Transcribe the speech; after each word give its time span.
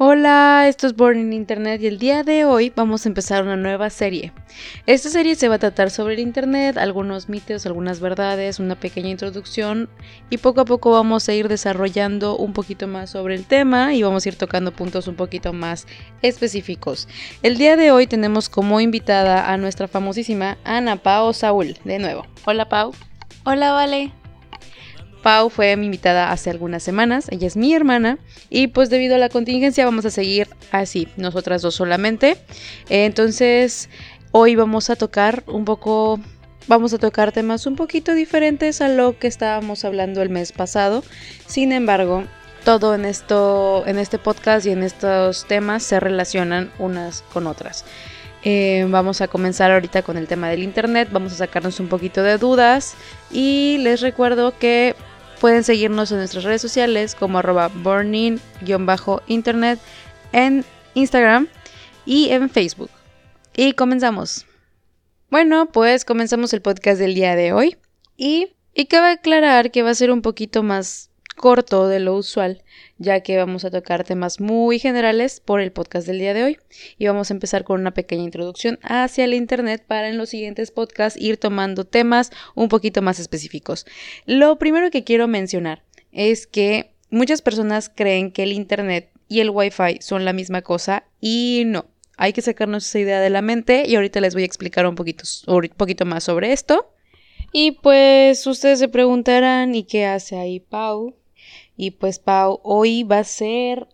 Hola, 0.00 0.68
esto 0.68 0.86
es 0.86 0.94
Born 0.94 1.18
in 1.18 1.32
Internet 1.32 1.82
y 1.82 1.88
el 1.88 1.98
día 1.98 2.22
de 2.22 2.44
hoy 2.44 2.72
vamos 2.74 3.04
a 3.04 3.08
empezar 3.08 3.42
una 3.42 3.56
nueva 3.56 3.90
serie. 3.90 4.32
Esta 4.86 5.08
serie 5.08 5.34
se 5.34 5.48
va 5.48 5.56
a 5.56 5.58
tratar 5.58 5.90
sobre 5.90 6.14
el 6.14 6.20
Internet, 6.20 6.78
algunos 6.78 7.28
mitos, 7.28 7.66
algunas 7.66 7.98
verdades, 7.98 8.60
una 8.60 8.76
pequeña 8.76 9.08
introducción 9.08 9.88
y 10.30 10.36
poco 10.36 10.60
a 10.60 10.64
poco 10.66 10.92
vamos 10.92 11.28
a 11.28 11.34
ir 11.34 11.48
desarrollando 11.48 12.36
un 12.36 12.52
poquito 12.52 12.86
más 12.86 13.10
sobre 13.10 13.34
el 13.34 13.44
tema 13.44 13.92
y 13.92 14.04
vamos 14.04 14.24
a 14.24 14.28
ir 14.28 14.36
tocando 14.36 14.70
puntos 14.70 15.08
un 15.08 15.16
poquito 15.16 15.52
más 15.52 15.88
específicos. 16.22 17.08
El 17.42 17.58
día 17.58 17.74
de 17.74 17.90
hoy 17.90 18.06
tenemos 18.06 18.48
como 18.48 18.80
invitada 18.80 19.52
a 19.52 19.56
nuestra 19.56 19.88
famosísima 19.88 20.58
Ana 20.62 20.94
Pao 20.94 21.32
Saúl, 21.32 21.76
de 21.82 21.98
nuevo. 21.98 22.24
Hola 22.44 22.68
Pau. 22.68 22.92
Hola, 23.42 23.72
Vale. 23.72 24.12
Pau 25.28 25.50
fue 25.50 25.76
mi 25.76 25.84
invitada 25.84 26.32
hace 26.32 26.48
algunas 26.48 26.82
semanas, 26.82 27.26
ella 27.30 27.46
es 27.46 27.54
mi 27.54 27.74
hermana 27.74 28.16
y 28.48 28.68
pues 28.68 28.88
debido 28.88 29.14
a 29.14 29.18
la 29.18 29.28
contingencia 29.28 29.84
vamos 29.84 30.06
a 30.06 30.10
seguir 30.10 30.48
así, 30.72 31.06
nosotras 31.18 31.60
dos 31.60 31.74
solamente. 31.74 32.38
Entonces 32.88 33.90
hoy 34.32 34.56
vamos 34.56 34.88
a 34.88 34.96
tocar 34.96 35.44
un 35.46 35.66
poco, 35.66 36.18
vamos 36.66 36.94
a 36.94 36.98
tocar 36.98 37.30
temas 37.30 37.66
un 37.66 37.76
poquito 37.76 38.14
diferentes 38.14 38.80
a 38.80 38.88
lo 38.88 39.18
que 39.18 39.26
estábamos 39.26 39.84
hablando 39.84 40.22
el 40.22 40.30
mes 40.30 40.52
pasado. 40.52 41.04
Sin 41.46 41.72
embargo, 41.72 42.24
todo 42.64 42.94
en 42.94 43.04
esto, 43.04 43.84
en 43.86 43.98
este 43.98 44.16
podcast 44.16 44.64
y 44.64 44.70
en 44.70 44.82
estos 44.82 45.44
temas 45.44 45.82
se 45.82 46.00
relacionan 46.00 46.72
unas 46.78 47.20
con 47.34 47.46
otras. 47.46 47.84
Eh, 48.44 48.86
vamos 48.88 49.20
a 49.20 49.28
comenzar 49.28 49.72
ahorita 49.72 50.00
con 50.00 50.16
el 50.16 50.26
tema 50.26 50.48
del 50.48 50.62
internet, 50.62 51.10
vamos 51.12 51.34
a 51.34 51.36
sacarnos 51.36 51.80
un 51.80 51.88
poquito 51.88 52.22
de 52.22 52.38
dudas 52.38 52.94
y 53.30 53.76
les 53.82 54.00
recuerdo 54.00 54.56
que 54.58 54.94
Pueden 55.40 55.64
seguirnos 55.64 56.10
en 56.10 56.18
nuestras 56.18 56.44
redes 56.44 56.62
sociales 56.62 57.14
como 57.14 57.38
arroba 57.38 57.68
burning-internet 57.68 59.78
en 60.32 60.64
Instagram 60.94 61.48
y 62.04 62.30
en 62.30 62.50
Facebook. 62.50 62.90
Y 63.56 63.72
comenzamos. 63.72 64.46
Bueno, 65.30 65.66
pues 65.66 66.04
comenzamos 66.04 66.52
el 66.52 66.62
podcast 66.62 66.98
del 66.98 67.14
día 67.14 67.36
de 67.36 67.52
hoy. 67.52 67.76
Y, 68.16 68.56
y 68.74 68.86
cabe 68.86 69.10
aclarar 69.10 69.70
que 69.70 69.82
va 69.82 69.90
a 69.90 69.94
ser 69.94 70.10
un 70.10 70.22
poquito 70.22 70.62
más 70.62 71.07
corto 71.38 71.88
de 71.88 72.00
lo 72.00 72.14
usual, 72.14 72.62
ya 72.98 73.20
que 73.20 73.38
vamos 73.38 73.64
a 73.64 73.70
tocar 73.70 74.04
temas 74.04 74.40
muy 74.40 74.78
generales 74.78 75.40
por 75.40 75.62
el 75.62 75.72
podcast 75.72 76.06
del 76.06 76.18
día 76.18 76.34
de 76.34 76.44
hoy. 76.44 76.58
Y 76.98 77.06
vamos 77.06 77.30
a 77.30 77.34
empezar 77.34 77.64
con 77.64 77.80
una 77.80 77.94
pequeña 77.94 78.24
introducción 78.24 78.78
hacia 78.82 79.24
el 79.24 79.32
Internet 79.32 79.82
para 79.86 80.10
en 80.10 80.18
los 80.18 80.28
siguientes 80.28 80.70
podcasts 80.70 81.18
ir 81.18 81.38
tomando 81.38 81.86
temas 81.86 82.30
un 82.54 82.68
poquito 82.68 83.00
más 83.00 83.18
específicos. 83.18 83.86
Lo 84.26 84.58
primero 84.58 84.90
que 84.90 85.04
quiero 85.04 85.26
mencionar 85.26 85.82
es 86.12 86.46
que 86.46 86.92
muchas 87.08 87.40
personas 87.40 87.88
creen 87.88 88.30
que 88.32 88.42
el 88.42 88.52
Internet 88.52 89.10
y 89.28 89.40
el 89.40 89.50
Wi-Fi 89.50 89.98
son 90.00 90.26
la 90.26 90.34
misma 90.34 90.60
cosa 90.60 91.04
y 91.20 91.62
no. 91.66 91.86
Hay 92.16 92.32
que 92.32 92.42
sacarnos 92.42 92.86
esa 92.86 92.98
idea 92.98 93.20
de 93.20 93.30
la 93.30 93.42
mente 93.42 93.84
y 93.86 93.94
ahorita 93.94 94.20
les 94.20 94.34
voy 94.34 94.42
a 94.42 94.46
explicar 94.46 94.86
un 94.86 94.96
poquito, 94.96 95.24
un 95.46 95.68
poquito 95.76 96.04
más 96.04 96.24
sobre 96.24 96.52
esto. 96.52 96.92
Y 97.52 97.72
pues 97.72 98.46
ustedes 98.46 98.78
se 98.78 98.88
preguntarán, 98.88 99.74
¿y 99.74 99.84
qué 99.84 100.04
hace 100.04 100.36
ahí 100.36 100.60
Pau? 100.60 101.14
Y 101.78 101.92
pues 101.92 102.18
Pau, 102.18 102.60
hoy 102.64 103.04
va 103.04 103.20
a 103.20 103.24
ser 103.24 103.86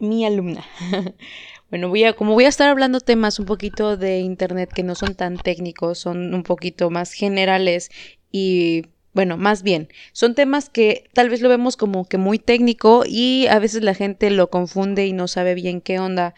mi 0.00 0.24
alumna. 0.24 0.64
bueno, 1.70 1.90
voy 1.90 2.04
a, 2.04 2.14
como 2.14 2.32
voy 2.32 2.46
a 2.46 2.48
estar 2.48 2.70
hablando 2.70 3.00
temas 3.00 3.38
un 3.38 3.44
poquito 3.44 3.98
de 3.98 4.20
internet 4.20 4.72
que 4.74 4.82
no 4.82 4.94
son 4.94 5.14
tan 5.14 5.36
técnicos, 5.36 5.98
son 5.98 6.32
un 6.32 6.42
poquito 6.42 6.88
más 6.88 7.12
generales 7.12 7.90
y 8.32 8.86
bueno, 9.12 9.36
más 9.36 9.62
bien, 9.62 9.88
son 10.12 10.34
temas 10.34 10.70
que 10.70 11.10
tal 11.12 11.28
vez 11.28 11.42
lo 11.42 11.50
vemos 11.50 11.76
como 11.76 12.06
que 12.06 12.16
muy 12.16 12.38
técnico 12.38 13.04
y 13.06 13.46
a 13.48 13.58
veces 13.58 13.82
la 13.82 13.92
gente 13.92 14.30
lo 14.30 14.48
confunde 14.48 15.06
y 15.06 15.12
no 15.12 15.28
sabe 15.28 15.54
bien 15.54 15.82
qué 15.82 15.98
onda. 15.98 16.34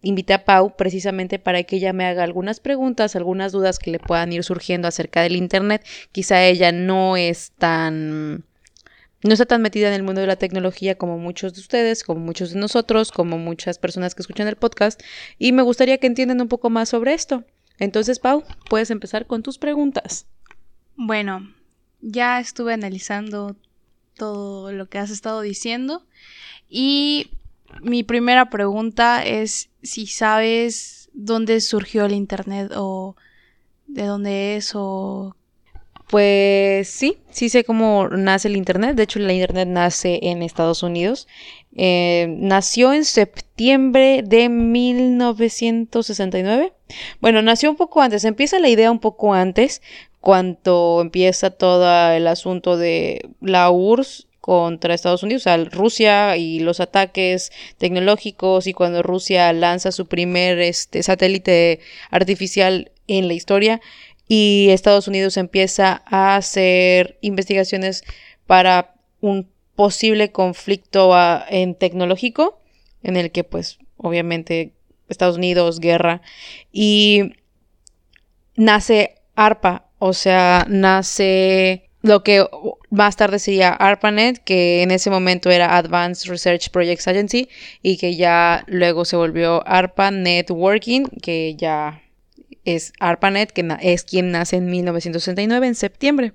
Invité 0.00 0.34
a 0.34 0.44
Pau 0.44 0.76
precisamente 0.76 1.40
para 1.40 1.64
que 1.64 1.76
ella 1.76 1.92
me 1.92 2.04
haga 2.04 2.22
algunas 2.22 2.60
preguntas, 2.60 3.16
algunas 3.16 3.50
dudas 3.50 3.80
que 3.80 3.90
le 3.90 3.98
puedan 3.98 4.32
ir 4.32 4.44
surgiendo 4.44 4.86
acerca 4.86 5.22
del 5.22 5.34
Internet. 5.34 5.84
Quizá 6.12 6.44
ella 6.44 6.70
no 6.70 7.16
es 7.16 7.50
tan 7.58 8.44
no 9.24 9.32
está 9.32 9.46
tan 9.46 9.62
metida 9.62 9.88
en 9.88 9.94
el 9.94 10.02
mundo 10.02 10.20
de 10.20 10.26
la 10.26 10.36
tecnología 10.36 10.96
como 10.96 11.18
muchos 11.18 11.54
de 11.54 11.60
ustedes, 11.60 12.04
como 12.04 12.20
muchos 12.20 12.52
de 12.52 12.60
nosotros, 12.60 13.10
como 13.10 13.38
muchas 13.38 13.78
personas 13.78 14.14
que 14.14 14.20
escuchan 14.20 14.48
el 14.48 14.56
podcast, 14.56 15.02
y 15.38 15.52
me 15.52 15.62
gustaría 15.62 15.98
que 15.98 16.06
entiendan 16.06 16.42
un 16.42 16.48
poco 16.48 16.68
más 16.68 16.90
sobre 16.90 17.14
esto. 17.14 17.42
Entonces, 17.78 18.18
Pau, 18.18 18.44
puedes 18.68 18.90
empezar 18.90 19.26
con 19.26 19.42
tus 19.42 19.58
preguntas. 19.58 20.26
Bueno, 20.96 21.52
ya 22.02 22.38
estuve 22.38 22.74
analizando 22.74 23.56
todo 24.14 24.70
lo 24.72 24.86
que 24.86 24.98
has 24.98 25.10
estado 25.10 25.40
diciendo 25.40 26.04
y 26.68 27.30
mi 27.82 28.02
primera 28.02 28.50
pregunta 28.50 29.24
es 29.24 29.70
si 29.82 30.06
sabes 30.06 31.08
dónde 31.14 31.60
surgió 31.60 32.04
el 32.04 32.12
Internet 32.12 32.72
o 32.76 33.16
de 33.86 34.04
dónde 34.04 34.56
es 34.56 34.72
o 34.74 35.34
pues 36.08 36.88
sí, 36.88 37.18
sí 37.30 37.48
sé 37.48 37.64
cómo 37.64 38.08
nace 38.08 38.48
el 38.48 38.56
Internet. 38.56 38.96
De 38.96 39.04
hecho, 39.04 39.18
la 39.18 39.32
Internet 39.32 39.68
nace 39.68 40.18
en 40.22 40.42
Estados 40.42 40.82
Unidos. 40.82 41.26
Eh, 41.76 42.26
nació 42.38 42.92
en 42.92 43.04
septiembre 43.04 44.22
de 44.24 44.48
1969. 44.48 46.72
Bueno, 47.20 47.42
nació 47.42 47.70
un 47.70 47.76
poco 47.76 48.02
antes. 48.02 48.24
Empieza 48.24 48.58
la 48.58 48.68
idea 48.68 48.90
un 48.90 48.98
poco 49.00 49.34
antes, 49.34 49.82
cuando 50.20 50.98
empieza 51.02 51.50
todo 51.50 52.12
el 52.12 52.26
asunto 52.26 52.76
de 52.76 53.28
la 53.40 53.70
URSS 53.70 54.26
contra 54.40 54.92
Estados 54.92 55.22
Unidos, 55.22 55.42
o 55.42 55.44
sea, 55.44 55.56
Rusia 55.56 56.36
y 56.36 56.58
los 56.60 56.80
ataques 56.80 57.50
tecnológicos 57.78 58.66
y 58.66 58.74
cuando 58.74 59.02
Rusia 59.02 59.50
lanza 59.54 59.90
su 59.90 60.06
primer 60.06 60.60
este, 60.60 61.02
satélite 61.02 61.80
artificial 62.10 62.92
en 63.06 63.26
la 63.26 63.32
historia 63.32 63.80
y 64.28 64.68
Estados 64.70 65.08
Unidos 65.08 65.36
empieza 65.36 66.02
a 66.06 66.36
hacer 66.36 67.18
investigaciones 67.20 68.04
para 68.46 68.94
un 69.20 69.50
posible 69.74 70.32
conflicto 70.32 71.14
ah, 71.14 71.44
en 71.48 71.74
tecnológico 71.74 72.60
en 73.02 73.16
el 73.16 73.30
que 73.32 73.44
pues 73.44 73.78
obviamente 73.96 74.72
Estados 75.08 75.36
Unidos 75.36 75.80
guerra 75.80 76.22
y 76.72 77.34
nace 78.56 79.16
ARPA, 79.34 79.86
o 79.98 80.12
sea, 80.12 80.66
nace 80.68 81.90
lo 82.02 82.22
que 82.22 82.46
más 82.90 83.16
tarde 83.16 83.38
sería 83.38 83.70
ARPANET, 83.72 84.38
que 84.44 84.82
en 84.82 84.90
ese 84.90 85.08
momento 85.08 85.50
era 85.50 85.76
Advanced 85.76 86.30
Research 86.30 86.68
Projects 86.70 87.08
Agency 87.08 87.48
y 87.82 87.96
que 87.96 88.14
ya 88.14 88.62
luego 88.66 89.06
se 89.06 89.16
volvió 89.16 89.66
ARPA 89.66 90.10
Networking, 90.10 91.06
que 91.22 91.56
ya 91.56 92.03
es 92.64 92.92
ARPANET, 93.00 93.52
que 93.52 93.66
es 93.80 94.04
quien 94.04 94.30
nace 94.30 94.56
en 94.56 94.66
1969, 94.66 95.66
en 95.66 95.74
septiembre. 95.74 96.32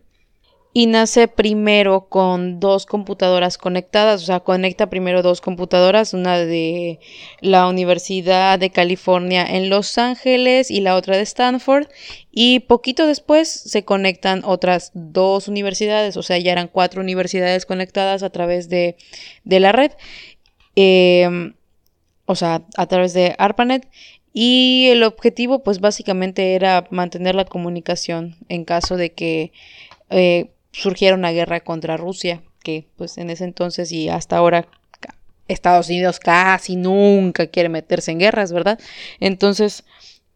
Y 0.72 0.86
nace 0.86 1.28
primero 1.28 2.10
con 2.10 2.60
dos 2.60 2.86
computadoras 2.86 3.58
conectadas, 3.58 4.22
o 4.22 4.26
sea, 4.28 4.40
conecta 4.42 4.88
primero 4.88 5.24
dos 5.24 5.42
computadoras, 5.42 6.14
una 6.14 6.38
de 6.38 7.00
la 7.42 7.68
Universidad 7.68 8.60
de 8.60 8.70
California 8.70 9.44
en 9.44 9.70
Los 9.70 9.98
Ángeles 9.98 10.70
y 10.70 10.82
la 10.82 10.96
otra 10.96 11.18
de 11.18 11.24
Stanford. 11.24 11.88
Y 12.32 12.60
poquito 12.62 13.08
después 13.08 13.50
se 13.50 13.84
conectan 13.84 14.44
otras 14.46 14.92
dos 14.94 15.48
universidades, 15.48 16.18
o 16.18 16.24
sea, 16.24 16.38
ya 16.38 16.52
eran 16.52 16.68
cuatro 16.68 17.02
universidades 17.02 17.66
conectadas 17.66 18.22
a 18.22 18.30
través 18.30 18.70
de, 18.70 18.96
la 19.46 19.72
red. 19.72 19.94
Em, 20.76 21.56
o 22.26 22.36
sea, 22.36 22.62
a 22.78 22.86
través 22.86 23.14
de 23.14 23.34
ARPANET. 23.40 23.88
Y 24.34 24.88
el 24.92 25.04
objetivo, 25.04 25.64
pues 25.64 25.80
básicamente 25.80 26.56
era 26.56 26.86
mantener 26.92 27.36
la 27.36 27.46
comunicación 27.46 28.36
en 28.48 28.66
caso 28.66 28.96
de 28.96 29.12
que 29.12 29.52
eh, 30.10 30.52
surgiera 30.72 31.16
una 31.16 31.32
guerra 31.32 31.62
contra 31.62 31.98
Rusia, 31.98 32.44
que 32.64 32.88
pues 32.96 33.18
en 33.18 33.30
ese 33.30 33.46
entonces 33.46 33.92
y 33.92 34.10
hasta 34.10 34.38
ahora 34.38 34.68
Estados 35.48 35.90
Unidos 35.90 36.20
casi 36.20 36.76
nunca 36.76 37.48
quiere 37.48 37.70
meterse 37.70 38.12
en 38.12 38.20
guerras, 38.20 38.54
¿verdad? 38.54 38.80
Entonces, 39.20 39.84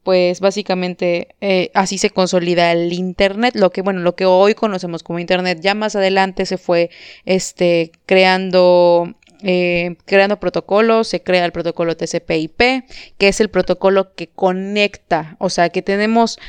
pues 0.04 0.42
básicamente 0.42 1.30
eh, 1.40 1.72
así 1.74 1.98
se 1.98 2.10
consolida 2.10 2.72
el 2.72 2.92
Internet, 2.92 3.56
lo 3.56 3.72
que 3.72 3.82
bueno, 3.82 4.02
lo 4.02 4.16
que 4.16 4.26
hoy 4.26 4.54
conocemos 4.54 5.02
como 5.04 5.20
Internet, 5.20 5.60
ya 5.62 5.76
más 5.76 5.96
adelante 5.96 6.46
se 6.46 6.58
fue 6.58 6.90
este 7.26 7.92
creando 8.06 9.14
eh, 9.44 9.98
creando 10.06 10.40
protocolos, 10.40 11.08
se 11.10 11.22
crea 11.22 11.46
el 11.46 11.52
protocolo 11.52 11.96
TCP/IP, 11.96 12.86
que 13.18 13.28
es 13.28 13.40
el 13.42 13.50
protocolo 13.50 14.16
que 14.16 14.28
conecta, 14.30 15.36
o 15.40 15.50
sea, 15.50 15.70
que 15.70 15.82
tenemos... 15.82 16.40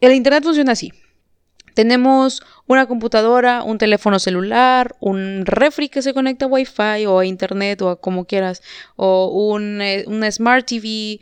El 0.00 0.12
Internet 0.12 0.44
funciona 0.44 0.72
así. 0.72 0.92
Tenemos 1.74 2.42
una 2.66 2.86
computadora, 2.86 3.62
un 3.62 3.78
teléfono 3.78 4.18
celular, 4.18 4.96
un 4.98 5.46
refri 5.46 5.88
que 5.88 6.02
se 6.02 6.12
conecta 6.12 6.46
a 6.46 6.48
Wi-Fi 6.48 7.06
o 7.06 7.20
a 7.20 7.26
Internet 7.26 7.80
o 7.82 7.90
a 7.90 8.00
como 8.00 8.24
quieras, 8.24 8.62
o 8.96 9.28
un, 9.28 9.80
eh, 9.80 10.04
Smart 10.32 10.66
TV, 10.66 11.20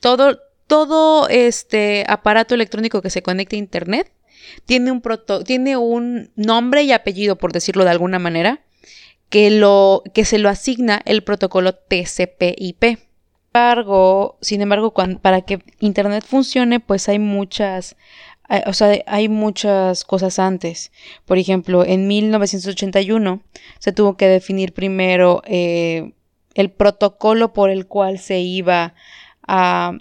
todo, 0.00 0.40
todo 0.66 1.28
este 1.28 2.04
aparato 2.08 2.56
electrónico 2.56 3.00
que 3.00 3.10
se 3.10 3.22
conecte 3.22 3.54
a 3.54 3.60
Internet 3.60 4.12
tiene 4.64 4.90
un, 4.90 5.00
proto 5.00 5.44
tiene 5.44 5.76
un 5.76 6.30
nombre 6.34 6.82
y 6.82 6.92
apellido, 6.92 7.36
por 7.36 7.52
decirlo 7.52 7.84
de 7.84 7.90
alguna 7.90 8.18
manera, 8.18 8.60
que, 9.32 9.50
lo, 9.50 10.02
que 10.12 10.26
se 10.26 10.38
lo 10.38 10.50
asigna 10.50 11.00
el 11.06 11.24
protocolo 11.24 11.72
TCP/IP. 11.72 12.98
Sin 14.42 14.60
embargo, 14.60 14.92
para 15.22 15.40
que 15.40 15.60
Internet 15.80 16.22
funcione, 16.26 16.80
pues 16.80 17.08
hay 17.08 17.18
muchas, 17.18 17.96
o 18.66 18.74
sea, 18.74 19.02
hay 19.06 19.30
muchas 19.30 20.04
cosas 20.04 20.38
antes. 20.38 20.92
Por 21.24 21.38
ejemplo, 21.38 21.82
en 21.82 22.06
1981 22.08 23.40
se 23.78 23.92
tuvo 23.92 24.18
que 24.18 24.28
definir 24.28 24.74
primero 24.74 25.40
eh, 25.46 26.12
el 26.52 26.70
protocolo 26.70 27.54
por 27.54 27.70
el 27.70 27.86
cual 27.86 28.18
se 28.18 28.40
iba 28.40 28.94
a, 29.48 29.96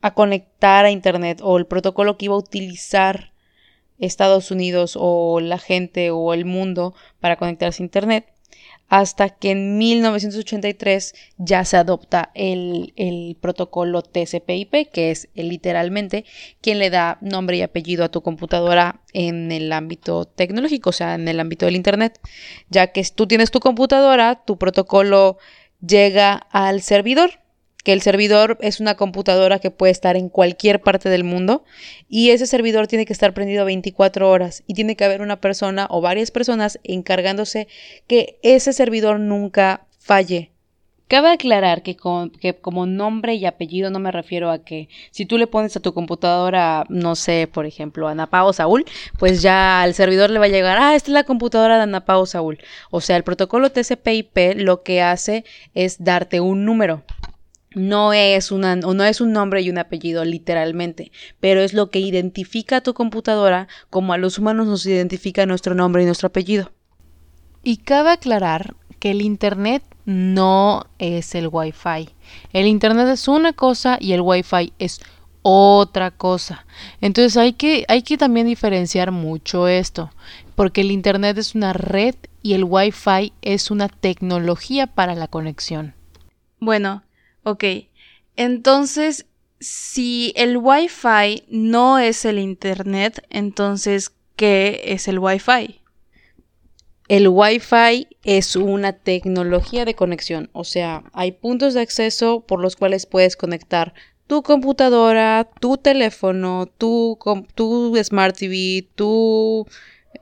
a 0.00 0.14
conectar 0.14 0.84
a 0.84 0.90
Internet 0.90 1.40
o 1.44 1.58
el 1.58 1.66
protocolo 1.66 2.18
que 2.18 2.24
iba 2.24 2.34
a 2.34 2.38
utilizar 2.38 3.35
Estados 3.98 4.50
Unidos 4.50 4.96
o 4.98 5.40
la 5.40 5.58
gente 5.58 6.10
o 6.10 6.34
el 6.34 6.44
mundo 6.44 6.94
para 7.20 7.36
conectarse 7.36 7.82
a 7.82 7.86
Internet, 7.86 8.26
hasta 8.88 9.30
que 9.30 9.50
en 9.50 9.78
1983 9.78 11.14
ya 11.38 11.64
se 11.64 11.76
adopta 11.76 12.30
el, 12.34 13.36
protocolo 13.40 14.02
TCP/IP, 14.02 14.90
que 14.92 15.10
es 15.10 15.28
literalmente 15.34 16.24
quien 16.60 16.78
le 16.78 16.90
da 16.90 17.18
nombre 17.20 17.56
y 17.56 17.62
apellido 17.62 18.04
a 18.04 18.10
tu 18.10 18.22
computadora 18.22 19.00
en 19.12 19.50
el 19.50 19.72
ámbito 19.72 20.24
tecnológico, 20.24 20.90
o 20.90 20.92
sea, 20.92 21.14
en 21.14 21.26
el 21.26 21.40
ámbito 21.40 21.66
del 21.66 21.76
Internet. 21.76 22.20
Ya 22.70 22.88
que 22.92 23.02
tú 23.14 23.26
tienes 23.26 23.50
tu 23.50 23.60
computadora, 23.60 24.44
tu 24.44 24.56
protocolo 24.56 25.38
llega 25.80 26.34
al 26.50 26.80
servidor 26.80 27.40
que 27.86 27.92
el 27.92 28.02
servidor 28.02 28.58
es 28.62 28.80
una 28.80 28.96
computadora 28.96 29.60
que 29.60 29.70
puede 29.70 29.92
estar 29.92 30.16
en 30.16 30.28
cualquier 30.28 30.80
parte 30.80 31.08
del 31.08 31.22
mundo 31.22 31.62
y 32.08 32.30
ese 32.30 32.48
servidor 32.48 32.88
tiene 32.88 33.06
que 33.06 33.12
estar 33.12 33.32
prendido 33.32 33.64
24 33.64 34.28
horas 34.28 34.64
y 34.66 34.74
tiene 34.74 34.96
que 34.96 35.04
haber 35.04 35.22
una 35.22 35.40
persona 35.40 35.86
o 35.88 36.00
varias 36.00 36.32
personas 36.32 36.80
encargándose 36.82 37.68
que 38.08 38.40
ese 38.42 38.72
servidor 38.72 39.20
nunca 39.20 39.86
falle. 40.00 40.50
Cabe 41.06 41.30
aclarar 41.30 41.84
que, 41.84 41.96
como 42.60 42.86
nombre 42.86 43.36
y 43.36 43.46
apellido 43.46 43.88
no 43.90 44.00
me 44.00 44.10
refiero 44.10 44.50
a 44.50 44.64
que 44.64 44.88
si 45.12 45.24
tú 45.24 45.38
le 45.38 45.46
pones 45.46 45.76
a 45.76 45.80
tu 45.80 45.94
computadora, 45.94 46.86
no 46.88 47.14
sé, 47.14 47.46
por 47.46 47.66
ejemplo, 47.66 48.08
Ana 48.08 48.28
Pao 48.28 48.52
Saúl, 48.52 48.84
pues 49.16 49.42
ya 49.42 49.82
al 49.82 49.94
servidor 49.94 50.30
le 50.30 50.40
va 50.40 50.46
a 50.46 50.48
llegar, 50.48 50.76
ah, 50.80 50.96
esta 50.96 51.10
es 51.10 51.14
la 51.14 51.22
computadora 51.22 51.76
de 51.76 51.84
Ana 51.84 52.04
Pao 52.04 52.26
Saúl. 52.26 52.58
O 52.90 53.00
sea, 53.00 53.16
el 53.16 53.22
protocolo 53.22 53.70
TCP/IP 53.70 54.56
lo 54.56 54.82
que 54.82 55.02
hace 55.02 55.44
es 55.74 56.02
darte 56.02 56.40
un 56.40 56.64
número 56.64 57.04
no 57.76 58.14
es, 58.14 58.52
una, 58.52 58.74
no 58.74 59.04
es 59.04 59.20
un 59.20 59.32
nombre 59.34 59.60
y 59.60 59.68
un 59.68 59.76
apellido 59.76 60.24
literalmente, 60.24 61.12
pero 61.40 61.60
es 61.60 61.74
lo 61.74 61.90
que 61.90 62.00
identifica 62.00 62.78
a 62.78 62.80
tu 62.80 62.94
computadora 62.94 63.68
como 63.90 64.14
a 64.14 64.16
los 64.16 64.38
humanos 64.38 64.66
nos 64.66 64.86
identifica 64.86 65.44
nuestro 65.44 65.74
nombre 65.74 66.02
y 66.02 66.06
nuestro 66.06 66.28
apellido. 66.28 66.72
Y 67.62 67.76
cabe 67.76 68.12
aclarar 68.12 68.76
que 68.98 69.10
el 69.10 69.20
Internet 69.20 69.82
no 70.06 70.86
es 70.98 71.34
el 71.34 71.48
Wi-Fi. 71.52 72.08
El 72.54 72.66
Internet 72.66 73.08
es 73.08 73.28
una 73.28 73.52
cosa 73.52 73.98
y 74.00 74.12
el 74.12 74.22
Wi-Fi 74.22 74.72
es 74.78 75.02
otra 75.42 76.10
cosa. 76.12 76.64
Entonces 77.02 77.36
hay 77.36 77.52
que, 77.52 77.84
hay 77.88 78.00
que 78.00 78.16
también 78.16 78.46
diferenciar 78.46 79.10
mucho 79.10 79.68
esto, 79.68 80.10
porque 80.54 80.80
el 80.80 80.90
Internet 80.90 81.36
es 81.36 81.54
una 81.54 81.74
red 81.74 82.14
y 82.40 82.54
el 82.54 82.64
Wi-Fi 82.64 83.34
es 83.42 83.70
una 83.70 83.88
tecnología 83.88 84.86
para 84.86 85.14
la 85.14 85.28
conexión. 85.28 85.92
Bueno, 86.58 87.02
Ok, 87.48 87.62
entonces 88.34 89.26
si 89.60 90.32
el 90.34 90.56
Wi-Fi 90.56 91.44
no 91.48 92.00
es 92.00 92.24
el 92.24 92.40
Internet, 92.40 93.24
entonces, 93.30 94.10
¿qué 94.34 94.82
es 94.86 95.06
el 95.06 95.20
Wi-Fi? 95.20 95.80
El 97.06 97.28
Wi-Fi 97.28 98.08
es 98.24 98.56
una 98.56 98.94
tecnología 98.94 99.84
de 99.84 99.94
conexión, 99.94 100.50
o 100.54 100.64
sea, 100.64 101.04
hay 101.12 101.30
puntos 101.30 101.74
de 101.74 101.82
acceso 101.82 102.40
por 102.40 102.60
los 102.60 102.74
cuales 102.74 103.06
puedes 103.06 103.36
conectar 103.36 103.94
tu 104.26 104.42
computadora, 104.42 105.48
tu 105.60 105.76
teléfono, 105.76 106.66
tu, 106.66 107.16
tu 107.54 107.96
Smart 108.02 108.36
TV, 108.36 108.88
tu 108.96 109.68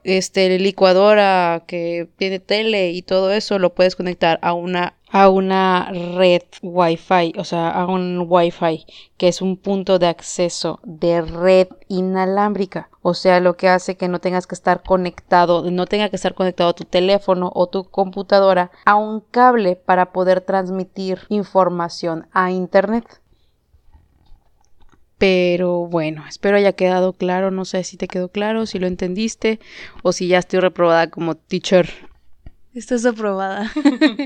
este, 0.03 0.59
licuadora 0.59 1.63
que 1.65 2.07
tiene 2.17 2.39
tele 2.39 2.91
y 2.91 3.01
todo 3.01 3.31
eso 3.31 3.57
lo 3.57 3.73
puedes 3.73 3.95
conectar 3.95 4.37
a 4.43 4.53
una 4.53 4.93
a 5.15 5.29
una 5.29 5.89
red 5.93 6.41
Wi-Fi, 6.61 7.35
o 7.37 7.45
sea, 7.45 7.69
a 7.69 7.85
un 7.85 8.25
Wi-Fi, 8.27 8.85
que 9.15 9.29
es 9.29 9.41
un 9.41 9.55
punto 9.55 9.97
de 9.97 10.07
acceso 10.07 10.81
de 10.83 11.21
red 11.21 11.69
inalámbrica. 11.87 12.89
O 13.01 13.13
sea, 13.13 13.39
lo 13.39 13.55
que 13.55 13.69
hace 13.69 13.95
que 13.95 14.09
no 14.09 14.19
tengas 14.19 14.45
que 14.45 14.55
estar 14.55 14.83
conectado, 14.83 15.71
no 15.71 15.85
tenga 15.85 16.09
que 16.09 16.17
estar 16.17 16.33
conectado 16.33 16.75
tu 16.75 16.83
teléfono 16.83 17.49
o 17.55 17.67
tu 17.67 17.85
computadora 17.85 18.71
a 18.83 18.95
un 18.95 19.21
cable 19.21 19.77
para 19.77 20.11
poder 20.11 20.41
transmitir 20.41 21.21
información 21.29 22.27
a 22.33 22.51
Internet. 22.51 23.21
Pero 25.17 25.87
bueno, 25.87 26.25
espero 26.27 26.57
haya 26.57 26.73
quedado 26.73 27.13
claro. 27.13 27.51
No 27.51 27.63
sé 27.63 27.85
si 27.85 27.95
te 27.95 28.09
quedó 28.09 28.27
claro, 28.27 28.65
si 28.65 28.79
lo 28.79 28.87
entendiste 28.87 29.61
o 30.03 30.11
si 30.11 30.27
ya 30.27 30.39
estoy 30.39 30.59
reprobada 30.59 31.09
como 31.09 31.35
teacher. 31.35 31.87
Estás 32.75 33.05
aprobada. 33.05 33.71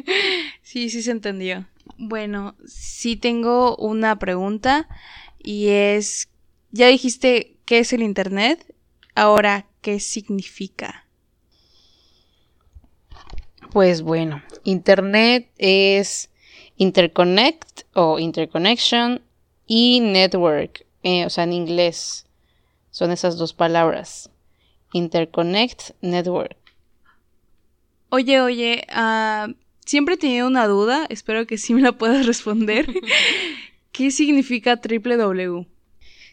sí, 0.64 0.90
sí 0.90 1.04
se 1.04 1.12
entendió. 1.12 1.68
Bueno, 1.98 2.56
sí 2.66 3.16
tengo 3.16 3.76
una 3.78 4.18
pregunta 4.18 4.90
y 5.38 5.68
es, 5.68 6.30
ya 6.72 6.88
dijiste 6.88 7.58
qué 7.66 7.80
es 7.80 7.94
el 7.94 8.02
Internet, 8.02 8.74
ahora, 9.14 9.68
¿qué 9.82 10.00
significa? 10.00 11.06
Pues 13.72 14.02
bueno, 14.02 14.42
Internet 14.64 15.52
es 15.60 16.32
interconnect 16.78 17.84
o 17.94 18.18
interconnection 18.18 19.22
y 19.68 20.00
network, 20.00 20.88
eh, 21.04 21.24
o 21.26 21.30
sea, 21.30 21.44
en 21.44 21.54
inglés 21.54 22.26
son 22.90 23.12
esas 23.12 23.38
dos 23.38 23.54
palabras. 23.54 24.32
Interconnect, 24.92 25.92
network. 26.02 26.58
Oye, 28.12 28.42
oye, 28.42 28.88
uh, 28.90 29.54
siempre 29.86 30.16
he 30.16 30.18
tenido 30.18 30.48
una 30.48 30.68
duda, 30.68 31.06
espero 31.10 31.46
que 31.46 31.58
sí 31.58 31.76
me 31.76 31.82
la 31.82 31.92
puedas 31.92 32.26
responder. 32.26 32.88
¿Qué 33.92 34.10
significa 34.12 34.82
www? 34.84 35.68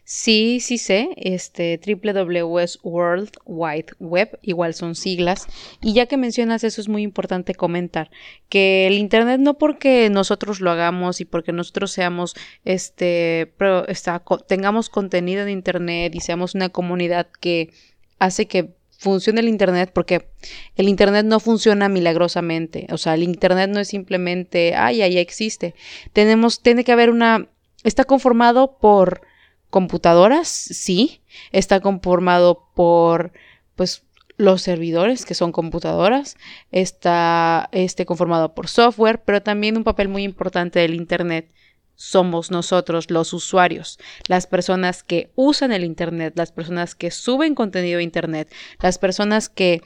Sí, 0.09 0.61
sí 0.61 0.79
sé, 0.79 1.09
este 1.17 1.81
www 1.85 2.61
es 2.61 2.79
World 2.85 3.31
Wide 3.45 3.87
Web, 3.99 4.39
igual 4.41 4.73
son 4.73 4.95
siglas, 4.95 5.49
y 5.83 5.95
ya 5.95 6.07
que 6.07 6.17
mencionas 6.17 6.63
eso 6.63 6.81
es 6.81 6.89
muy 6.89 7.03
importante 7.03 7.57
comentar 7.57 8.09
que 8.49 8.87
el 8.87 8.95
internet 8.99 9.41
no 9.41 9.59
porque 9.59 10.09
nosotros 10.09 10.61
lo 10.61 10.71
hagamos 10.71 11.21
y 11.21 11.25
porque 11.25 11.51
nosotros 11.51 11.91
seamos 11.91 12.37
este 12.65 13.53
está, 13.89 14.23
tengamos 14.47 14.91
contenido 14.91 15.43
en 15.43 15.49
internet 15.49 16.15
y 16.15 16.21
seamos 16.21 16.55
una 16.55 16.69
comunidad 16.69 17.27
que 17.41 17.73
hace 18.21 18.47
que 18.47 18.76
funcione 18.99 19.41
el 19.41 19.49
Internet, 19.49 19.91
porque 19.93 20.29
el 20.77 20.89
Internet 20.89 21.27
no 21.27 21.41
funciona 21.41 21.89
milagrosamente. 21.89 22.87
O 22.91 22.99
sea, 22.99 23.15
el 23.15 23.23
Internet 23.23 23.71
no 23.71 23.81
es 23.81 23.89
simplemente, 23.89 24.75
ay, 24.75 25.03
ahí 25.03 25.19
existe. 25.19 25.75
Tenemos, 26.13 26.61
tiene 26.61 26.85
que 26.85 26.93
haber 26.93 27.11
una, 27.11 27.49
está 27.85 28.05
conformado 28.05 28.79
por 28.79 29.23
computadoras, 29.71 30.49
sí. 30.49 31.21
Está 31.53 31.81
conformado 31.81 32.69
por, 32.75 33.33
pues, 33.75 34.03
los 34.37 34.63
servidores, 34.63 35.25
que 35.25 35.35
son 35.35 35.53
computadoras. 35.53 36.37
Está 36.71 37.69
este, 37.73 38.07
conformado 38.07 38.55
por 38.55 38.69
software, 38.69 39.23
pero 39.25 39.43
también 39.43 39.77
un 39.77 39.85
papel 39.85 40.09
muy 40.09 40.23
importante 40.23 40.81
del 40.81 40.95
Internet 40.95 41.51
somos 41.97 42.51
nosotros 42.51 43.11
los 43.11 43.33
usuarios, 43.33 43.99
las 44.29 44.47
personas 44.47 45.03
que 45.03 45.31
usan 45.35 45.73
el 45.73 45.85
Internet, 45.85 46.35
las 46.37 46.53
personas 46.53 46.95
que 46.95 47.11
suben 47.11 47.55
contenido 47.55 47.99
a 47.99 48.03
Internet, 48.03 48.53
las 48.81 48.99
personas 48.99 49.49
que 49.49 49.83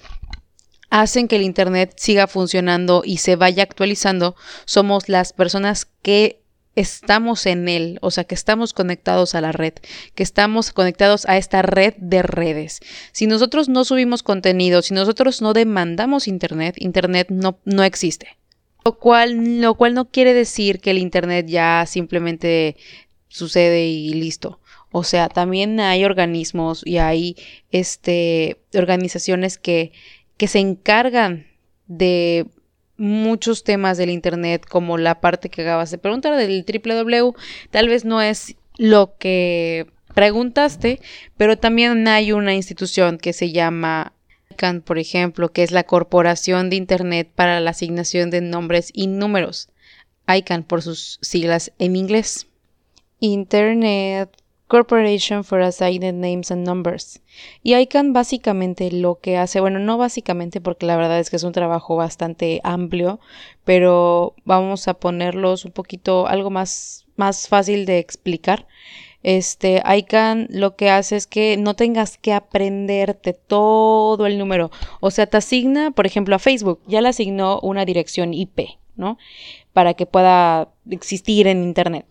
hacen 0.90 1.28
que 1.28 1.36
el 1.36 1.42
Internet 1.42 1.94
siga 1.96 2.26
funcionando 2.26 3.02
y 3.04 3.18
se 3.18 3.36
vaya 3.36 3.62
actualizando, 3.62 4.36
somos 4.64 5.08
las 5.08 5.32
personas 5.32 5.86
que 6.02 6.40
estamos 6.76 7.46
en 7.46 7.68
él, 7.68 7.98
o 8.00 8.10
sea, 8.10 8.24
que 8.24 8.34
estamos 8.34 8.72
conectados 8.74 9.34
a 9.34 9.40
la 9.40 9.52
red, 9.52 9.74
que 10.14 10.22
estamos 10.22 10.72
conectados 10.72 11.26
a 11.26 11.36
esta 11.36 11.62
red 11.62 11.94
de 11.98 12.22
redes. 12.22 12.80
Si 13.12 13.26
nosotros 13.26 13.68
no 13.68 13.84
subimos 13.84 14.22
contenido, 14.22 14.82
si 14.82 14.94
nosotros 14.94 15.42
no 15.42 15.52
demandamos 15.52 16.28
Internet, 16.28 16.74
Internet 16.78 17.28
no, 17.30 17.58
no 17.64 17.82
existe. 17.84 18.39
Lo 18.84 18.98
cual, 18.98 19.60
lo 19.60 19.74
cual 19.74 19.94
no 19.94 20.10
quiere 20.10 20.32
decir 20.34 20.80
que 20.80 20.90
el 20.90 20.98
Internet 20.98 21.46
ya 21.46 21.84
simplemente 21.86 22.76
sucede 23.28 23.86
y 23.86 24.12
listo. 24.14 24.60
O 24.92 25.04
sea, 25.04 25.28
también 25.28 25.78
hay 25.80 26.04
organismos 26.04 26.82
y 26.84 26.98
hay 26.98 27.36
este, 27.70 28.60
organizaciones 28.74 29.58
que, 29.58 29.92
que 30.36 30.48
se 30.48 30.58
encargan 30.58 31.46
de 31.86 32.46
muchos 32.96 33.64
temas 33.64 33.98
del 33.98 34.10
Internet, 34.10 34.66
como 34.68 34.98
la 34.98 35.20
parte 35.20 35.48
que 35.48 35.62
acabas 35.62 35.90
de 35.90 35.98
preguntar 35.98 36.36
del 36.36 36.64
www, 36.64 37.34
tal 37.70 37.88
vez 37.88 38.04
no 38.04 38.20
es 38.20 38.56
lo 38.76 39.16
que 39.18 39.86
preguntaste, 40.14 41.00
pero 41.36 41.56
también 41.56 42.06
hay 42.08 42.32
una 42.32 42.54
institución 42.54 43.18
que 43.18 43.32
se 43.32 43.52
llama 43.52 44.12
por 44.84 44.98
ejemplo, 44.98 45.52
que 45.52 45.62
es 45.62 45.70
la 45.70 45.84
Corporación 45.84 46.70
de 46.70 46.76
Internet 46.76 47.30
para 47.34 47.60
la 47.60 47.70
Asignación 47.70 48.30
de 48.30 48.40
Nombres 48.40 48.90
y 48.92 49.06
Números. 49.06 49.68
ICANN 50.28 50.64
por 50.64 50.82
sus 50.82 51.18
siglas 51.22 51.72
en 51.78 51.96
inglés. 51.96 52.46
Internet 53.20 54.30
Corporation 54.68 55.42
for 55.42 55.62
Assigned 55.62 56.14
Names 56.14 56.50
and 56.50 56.66
Numbers. 56.66 57.20
Y 57.62 57.74
ICANN 57.74 58.12
básicamente 58.12 58.92
lo 58.92 59.18
que 59.18 59.36
hace, 59.36 59.60
bueno, 59.60 59.78
no 59.80 59.98
básicamente 59.98 60.60
porque 60.60 60.86
la 60.86 60.96
verdad 60.96 61.18
es 61.18 61.30
que 61.30 61.36
es 61.36 61.42
un 61.42 61.52
trabajo 61.52 61.96
bastante 61.96 62.60
amplio, 62.62 63.18
pero 63.64 64.36
vamos 64.44 64.86
a 64.86 64.94
ponerlos 64.94 65.64
un 65.64 65.72
poquito 65.72 66.28
algo 66.28 66.50
más, 66.50 67.06
más 67.16 67.48
fácil 67.48 67.84
de 67.84 67.98
explicar. 67.98 68.68
Este, 69.22 69.82
ICANN 69.84 70.48
lo 70.50 70.76
que 70.76 70.90
hace 70.90 71.16
es 71.16 71.26
que 71.26 71.56
no 71.56 71.74
tengas 71.74 72.16
que 72.16 72.32
aprenderte 72.32 73.34
todo 73.34 74.26
el 74.26 74.38
número. 74.38 74.70
O 75.00 75.10
sea, 75.10 75.26
te 75.26 75.36
asigna, 75.36 75.90
por 75.90 76.06
ejemplo, 76.06 76.34
a 76.34 76.38
Facebook, 76.38 76.80
ya 76.86 77.00
le 77.00 77.08
asignó 77.08 77.60
una 77.60 77.84
dirección 77.84 78.32
IP, 78.32 78.78
¿no? 78.96 79.18
Para 79.72 79.94
que 79.94 80.06
pueda 80.06 80.68
existir 80.88 81.46
en 81.46 81.62
Internet. 81.62 82.06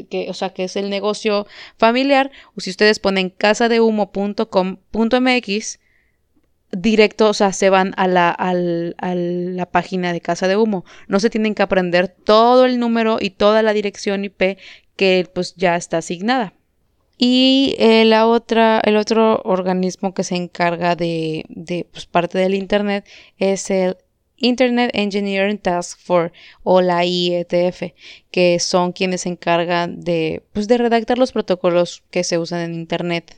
que 0.10 0.32
o 0.32 0.34
sea, 0.34 0.50
que 0.50 0.64
es 0.64 0.76
el 0.78 0.90
negocio 0.90 1.46
familiar, 1.78 2.32
o 2.56 2.62
si 2.62 2.72
ustedes 2.72 2.98
ponen 2.98 3.30
casadehumo.com.mx, 3.30 5.80
directo, 6.72 7.30
o 7.30 7.34
sea, 7.34 7.54
se 7.54 7.70
van 7.70 7.94
a 7.98 8.08
la, 8.08 8.30
a 8.30 8.54
la 8.54 9.66
página 9.68 10.14
de 10.14 10.22
Casa 10.22 10.48
de 10.48 10.58
Humo. 10.58 10.86
No 11.08 11.20
se 11.20 11.30
tienen 11.30 11.56
que 11.56 11.64
aprender 11.64 12.08
todo 12.08 12.66
el 12.66 12.80
número 12.80 13.18
y 13.20 13.32
toda 13.32 13.64
la 13.64 13.74
dirección 13.74 14.26
IP 14.26 14.58
que 14.96 15.30
pues 15.34 15.56
ya 15.56 15.76
está 15.76 15.98
asignada. 16.00 16.54
Y 17.18 17.76
eh, 17.80 18.06
la 18.06 18.28
otra, 18.28 18.80
el 18.84 18.96
otro 18.96 19.42
organismo 19.44 20.14
que 20.14 20.24
se 20.24 20.36
encarga 20.36 20.96
de, 20.96 21.46
de 21.50 21.88
pues, 21.92 22.06
parte 22.06 22.38
del 22.38 22.54
Internet 22.54 23.08
es 23.40 23.72
el 23.72 23.98
Internet 24.38 24.92
Engineering 24.94 25.58
Task 25.58 26.00
Force 26.00 26.34
o 26.62 26.82
la 26.82 27.04
IETF, 27.06 27.94
que 28.30 28.60
son 28.60 28.92
quienes 28.92 29.22
se 29.22 29.30
encargan 29.30 30.02
de, 30.02 30.44
pues, 30.54 30.68
de 30.68 30.78
redactar 30.78 31.18
los 31.18 31.32
protocolos 31.32 32.04
que 32.12 32.24
se 32.24 32.38
usan 32.38 32.62
en 32.62 32.76
Internet. 32.76 33.36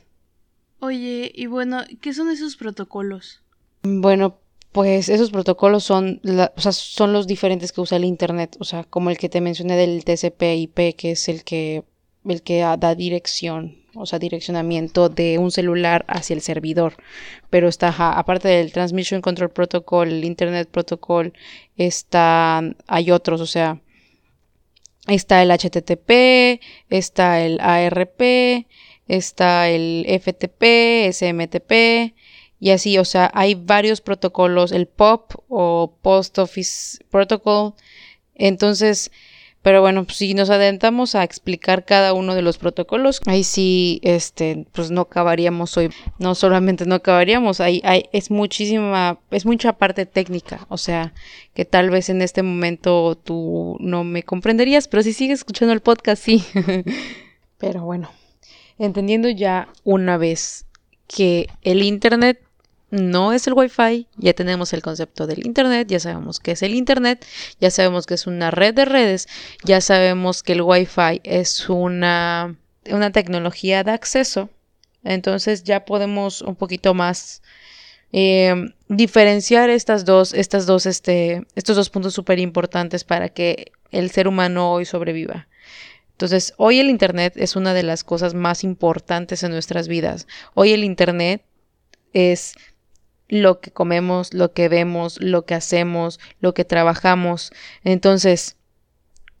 Oye, 0.80 1.30
y 1.34 1.46
bueno, 1.46 1.84
¿qué 2.00 2.12
son 2.14 2.30
esos 2.30 2.56
protocolos? 2.56 3.42
Bueno, 3.82 4.38
pues 4.72 5.08
esos 5.08 5.30
protocolos 5.30 5.84
son, 5.84 6.20
o 6.56 6.60
sea, 6.60 6.72
son 6.72 7.12
los 7.12 7.26
diferentes 7.26 7.72
que 7.72 7.80
usa 7.80 7.96
el 7.96 8.04
Internet, 8.04 8.56
o 8.60 8.64
sea, 8.64 8.84
como 8.84 9.10
el 9.10 9.18
que 9.18 9.28
te 9.28 9.40
mencioné 9.40 9.76
del 9.76 10.04
TCP/IP, 10.04 10.94
que 10.96 11.12
es 11.12 11.28
el 11.28 11.44
que 11.44 11.84
el 12.24 12.42
que 12.42 12.60
da 12.60 12.94
dirección, 12.94 13.78
o 13.94 14.06
sea, 14.06 14.18
direccionamiento 14.18 15.08
de 15.08 15.38
un 15.38 15.50
celular 15.50 16.04
hacia 16.08 16.34
el 16.34 16.42
servidor. 16.42 16.94
Pero 17.48 17.68
está, 17.68 17.88
aparte 18.18 18.48
del 18.48 18.72
Transmission 18.72 19.20
Control 19.22 19.50
Protocol, 19.50 20.08
el 20.08 20.24
Internet 20.24 20.68
Protocol, 20.70 21.32
está, 21.76 22.62
hay 22.86 23.10
otros, 23.10 23.40
o 23.40 23.46
sea, 23.46 23.80
está 25.06 25.42
el 25.42 25.50
HTTP, 25.50 26.60
está 26.90 27.40
el 27.40 27.58
ARP, 27.60 28.66
está 29.16 29.68
el 29.68 30.06
FTP, 30.06 31.12
SMTP, 31.12 32.14
y 32.60 32.70
así, 32.70 32.98
o 32.98 33.04
sea, 33.04 33.30
hay 33.34 33.54
varios 33.54 34.02
protocolos, 34.02 34.72
el 34.72 34.86
POP 34.86 35.32
o 35.48 35.94
Post 36.02 36.38
Office 36.38 37.02
Protocol. 37.10 37.72
Entonces, 38.34 39.10
pero 39.62 39.82
bueno, 39.82 40.04
pues, 40.04 40.16
si 40.16 40.32
nos 40.34 40.48
adentramos 40.48 41.14
a 41.14 41.22
explicar 41.22 41.84
cada 41.84 42.14
uno 42.14 42.34
de 42.34 42.42
los 42.42 42.58
protocolos, 42.58 43.20
ahí 43.26 43.44
sí, 43.44 44.00
este, 44.02 44.66
pues 44.72 44.90
no 44.90 45.02
acabaríamos 45.02 45.76
hoy. 45.76 45.90
No 46.18 46.34
solamente 46.34 46.84
no 46.86 46.94
acabaríamos, 46.94 47.60
ahí, 47.60 47.80
hay, 47.84 48.04
es 48.12 48.30
muchísima, 48.30 49.18
es 49.30 49.46
mucha 49.46 49.74
parte 49.74 50.04
técnica. 50.04 50.66
O 50.68 50.76
sea, 50.76 51.14
que 51.54 51.64
tal 51.64 51.88
vez 51.88 52.10
en 52.10 52.22
este 52.22 52.42
momento 52.42 53.16
tú 53.16 53.76
no 53.80 54.04
me 54.04 54.22
comprenderías, 54.22 54.88
pero 54.88 55.02
si 55.02 55.14
sigues 55.14 55.40
escuchando 55.40 55.72
el 55.72 55.80
podcast, 55.80 56.22
sí. 56.22 56.44
pero 57.58 57.84
bueno, 57.84 58.10
entendiendo 58.80 59.28
ya 59.28 59.68
una 59.84 60.16
vez 60.16 60.64
que 61.06 61.48
el 61.62 61.82
Internet 61.82 62.40
no 62.90 63.32
es 63.32 63.46
el 63.46 63.52
Wi-Fi, 63.52 64.08
ya 64.16 64.32
tenemos 64.32 64.72
el 64.72 64.82
concepto 64.82 65.26
del 65.26 65.46
Internet, 65.46 65.86
ya 65.88 66.00
sabemos 66.00 66.40
qué 66.40 66.52
es 66.52 66.62
el 66.62 66.74
Internet, 66.74 67.24
ya 67.60 67.70
sabemos 67.70 68.06
que 68.06 68.14
es 68.14 68.26
una 68.26 68.50
red 68.50 68.74
de 68.74 68.86
redes, 68.86 69.28
ya 69.64 69.80
sabemos 69.80 70.42
que 70.42 70.54
el 70.54 70.62
Wi-Fi 70.62 71.20
es 71.22 71.68
una, 71.68 72.56
una 72.90 73.12
tecnología 73.12 73.84
de 73.84 73.92
acceso, 73.92 74.48
entonces 75.04 75.62
ya 75.62 75.84
podemos 75.84 76.42
un 76.42 76.56
poquito 76.56 76.94
más 76.94 77.42
eh, 78.12 78.72
diferenciar 78.88 79.70
estas 79.70 80.04
dos, 80.04 80.32
estas 80.32 80.66
dos, 80.66 80.86
este, 80.86 81.46
estos 81.54 81.76
dos 81.76 81.90
puntos 81.90 82.14
súper 82.14 82.38
importantes 82.38 83.04
para 83.04 83.28
que 83.28 83.72
el 83.92 84.10
ser 84.10 84.26
humano 84.26 84.72
hoy 84.72 84.84
sobreviva. 84.84 85.46
Entonces, 86.20 86.52
hoy 86.58 86.80
el 86.80 86.90
Internet 86.90 87.32
es 87.36 87.56
una 87.56 87.72
de 87.72 87.82
las 87.82 88.04
cosas 88.04 88.34
más 88.34 88.62
importantes 88.62 89.42
en 89.42 89.52
nuestras 89.52 89.88
vidas. 89.88 90.26
Hoy 90.52 90.72
el 90.72 90.84
Internet 90.84 91.42
es 92.12 92.56
lo 93.30 93.60
que 93.60 93.70
comemos, 93.70 94.34
lo 94.34 94.52
que 94.52 94.68
vemos, 94.68 95.18
lo 95.18 95.46
que 95.46 95.54
hacemos, 95.54 96.20
lo 96.38 96.52
que 96.52 96.66
trabajamos. 96.66 97.52
Entonces, 97.84 98.58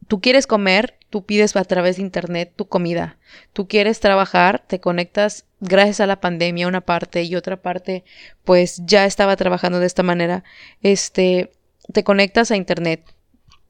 tú 0.08 0.22
quieres 0.22 0.46
comer, 0.46 0.96
tú 1.10 1.26
pides 1.26 1.54
a 1.54 1.64
través 1.64 1.96
de 1.96 2.02
internet 2.02 2.54
tu 2.56 2.66
comida. 2.66 3.18
Tú 3.52 3.68
quieres 3.68 4.00
trabajar, 4.00 4.64
te 4.66 4.80
conectas 4.80 5.44
gracias 5.60 6.00
a 6.00 6.06
la 6.06 6.22
pandemia 6.22 6.66
una 6.66 6.80
parte 6.80 7.24
y 7.24 7.36
otra 7.36 7.60
parte 7.60 8.04
pues 8.42 8.80
ya 8.86 9.04
estaba 9.04 9.36
trabajando 9.36 9.80
de 9.80 9.86
esta 9.86 10.02
manera. 10.02 10.44
Este, 10.80 11.52
te 11.92 12.04
conectas 12.04 12.50
a 12.50 12.56
internet 12.56 13.04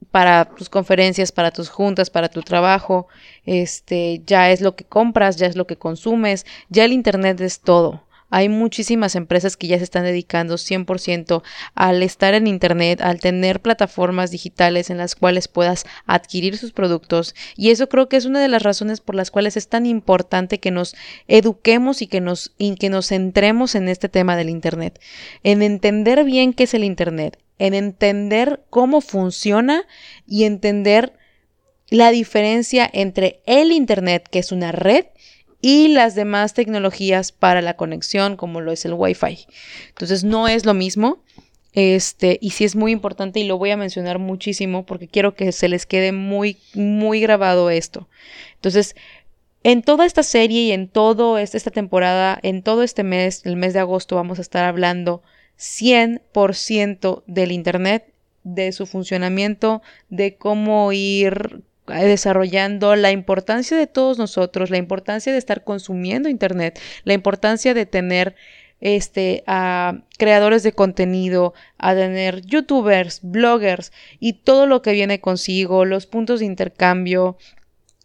para 0.09 0.45
tus 0.45 0.69
conferencias, 0.69 1.31
para 1.31 1.51
tus 1.51 1.69
juntas, 1.69 2.09
para 2.09 2.29
tu 2.29 2.41
trabajo, 2.41 3.07
este, 3.45 4.21
ya 4.25 4.51
es 4.51 4.61
lo 4.61 4.75
que 4.75 4.83
compras, 4.83 5.37
ya 5.37 5.47
es 5.47 5.55
lo 5.55 5.67
que 5.67 5.77
consumes, 5.77 6.45
ya 6.69 6.85
el 6.85 6.93
internet 6.93 7.39
es 7.41 7.59
todo. 7.59 8.03
Hay 8.33 8.47
muchísimas 8.47 9.15
empresas 9.15 9.57
que 9.57 9.67
ya 9.67 9.77
se 9.77 9.83
están 9.83 10.05
dedicando 10.05 10.55
100% 10.55 11.43
al 11.75 12.01
estar 12.01 12.33
en 12.33 12.47
Internet, 12.47 13.01
al 13.01 13.19
tener 13.19 13.61
plataformas 13.61 14.31
digitales 14.31 14.89
en 14.89 14.97
las 14.97 15.15
cuales 15.15 15.49
puedas 15.49 15.85
adquirir 16.05 16.57
sus 16.57 16.71
productos. 16.71 17.35
Y 17.57 17.71
eso 17.71 17.89
creo 17.89 18.07
que 18.07 18.15
es 18.15 18.25
una 18.25 18.39
de 18.39 18.47
las 18.47 18.63
razones 18.63 19.01
por 19.01 19.15
las 19.15 19.31
cuales 19.31 19.57
es 19.57 19.67
tan 19.67 19.85
importante 19.85 20.61
que 20.61 20.71
nos 20.71 20.95
eduquemos 21.27 22.01
y 22.01 22.07
que 22.07 22.21
nos, 22.21 22.53
y 22.57 22.75
que 22.75 22.89
nos 22.89 23.07
centremos 23.07 23.75
en 23.75 23.89
este 23.89 24.07
tema 24.07 24.37
del 24.37 24.49
Internet. 24.49 25.01
En 25.43 25.61
entender 25.61 26.23
bien 26.23 26.53
qué 26.53 26.63
es 26.63 26.73
el 26.73 26.85
Internet, 26.85 27.37
en 27.61 27.75
entender 27.75 28.63
cómo 28.71 29.01
funciona 29.01 29.85
y 30.25 30.45
entender 30.45 31.13
la 31.91 32.09
diferencia 32.09 32.89
entre 32.91 33.39
el 33.45 33.71
Internet, 33.71 34.27
que 34.27 34.39
es 34.39 34.51
una 34.51 34.71
red, 34.71 35.05
y 35.61 35.89
las 35.89 36.15
demás 36.15 36.55
tecnologías 36.55 37.31
para 37.31 37.61
la 37.61 37.75
conexión, 37.75 38.35
como 38.35 38.61
lo 38.61 38.71
es 38.71 38.83
el 38.85 38.95
Wi-Fi. 38.95 39.45
Entonces, 39.89 40.23
no 40.23 40.47
es 40.47 40.65
lo 40.65 40.73
mismo. 40.73 41.23
Este, 41.73 42.39
y 42.41 42.49
sí 42.49 42.65
es 42.65 42.75
muy 42.75 42.91
importante 42.91 43.39
y 43.39 43.43
lo 43.43 43.59
voy 43.59 43.69
a 43.69 43.77
mencionar 43.77 44.17
muchísimo 44.17 44.85
porque 44.85 45.07
quiero 45.07 45.35
que 45.35 45.51
se 45.51 45.69
les 45.69 45.85
quede 45.85 46.11
muy, 46.11 46.57
muy 46.73 47.21
grabado 47.21 47.69
esto. 47.69 48.09
Entonces, 48.55 48.95
en 49.63 49.83
toda 49.83 50.07
esta 50.07 50.23
serie 50.23 50.61
y 50.63 50.71
en 50.71 50.87
todo 50.87 51.37
este, 51.37 51.57
esta 51.57 51.69
temporada, 51.69 52.39
en 52.41 52.63
todo 52.63 52.81
este 52.81 53.03
mes, 53.03 53.45
el 53.45 53.55
mes 53.55 53.73
de 53.73 53.79
agosto, 53.79 54.15
vamos 54.15 54.39
a 54.39 54.41
estar 54.41 54.65
hablando 54.65 55.21
100% 55.61 57.23
del 57.27 57.51
Internet, 57.51 58.11
de 58.43 58.71
su 58.71 58.87
funcionamiento, 58.87 59.83
de 60.09 60.35
cómo 60.35 60.91
ir 60.91 61.61
desarrollando 61.85 62.95
la 62.95 63.11
importancia 63.11 63.77
de 63.77 63.85
todos 63.85 64.17
nosotros, 64.17 64.71
la 64.71 64.77
importancia 64.77 65.31
de 65.31 65.37
estar 65.37 65.63
consumiendo 65.63 66.29
Internet, 66.29 66.79
la 67.03 67.13
importancia 67.13 67.75
de 67.75 67.85
tener 67.85 68.35
este, 68.79 69.43
a 69.45 70.01
creadores 70.17 70.63
de 70.63 70.73
contenido, 70.73 71.53
a 71.77 71.93
tener 71.93 72.41
youtubers, 72.41 73.19
bloggers 73.21 73.91
y 74.19 74.33
todo 74.33 74.65
lo 74.65 74.81
que 74.81 74.93
viene 74.93 75.21
consigo, 75.21 75.85
los 75.85 76.07
puntos 76.07 76.39
de 76.39 76.47
intercambio, 76.47 77.37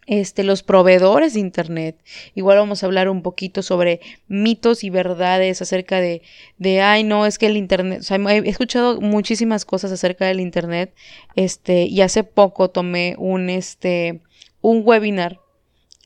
este, 0.07 0.43
los 0.43 0.63
proveedores 0.63 1.33
de 1.33 1.41
Internet. 1.41 1.97
Igual 2.33 2.57
vamos 2.57 2.81
a 2.81 2.85
hablar 2.85 3.09
un 3.09 3.21
poquito 3.21 3.61
sobre 3.61 3.99
mitos 4.27 4.83
y 4.83 4.89
verdades 4.89 5.61
acerca 5.61 5.99
de, 5.99 6.21
de 6.57 6.81
ay, 6.81 7.03
no, 7.03 7.25
es 7.25 7.37
que 7.37 7.47
el 7.47 7.57
Internet, 7.57 7.99
o 7.99 8.03
sea, 8.03 8.17
he 8.17 8.49
escuchado 8.49 8.99
muchísimas 9.01 9.65
cosas 9.65 9.91
acerca 9.91 10.25
del 10.25 10.39
Internet, 10.39 10.93
este, 11.35 11.83
y 11.83 12.01
hace 12.01 12.23
poco 12.23 12.69
tomé 12.69 13.15
un, 13.17 13.49
este, 13.49 14.21
un 14.61 14.81
webinar 14.83 15.39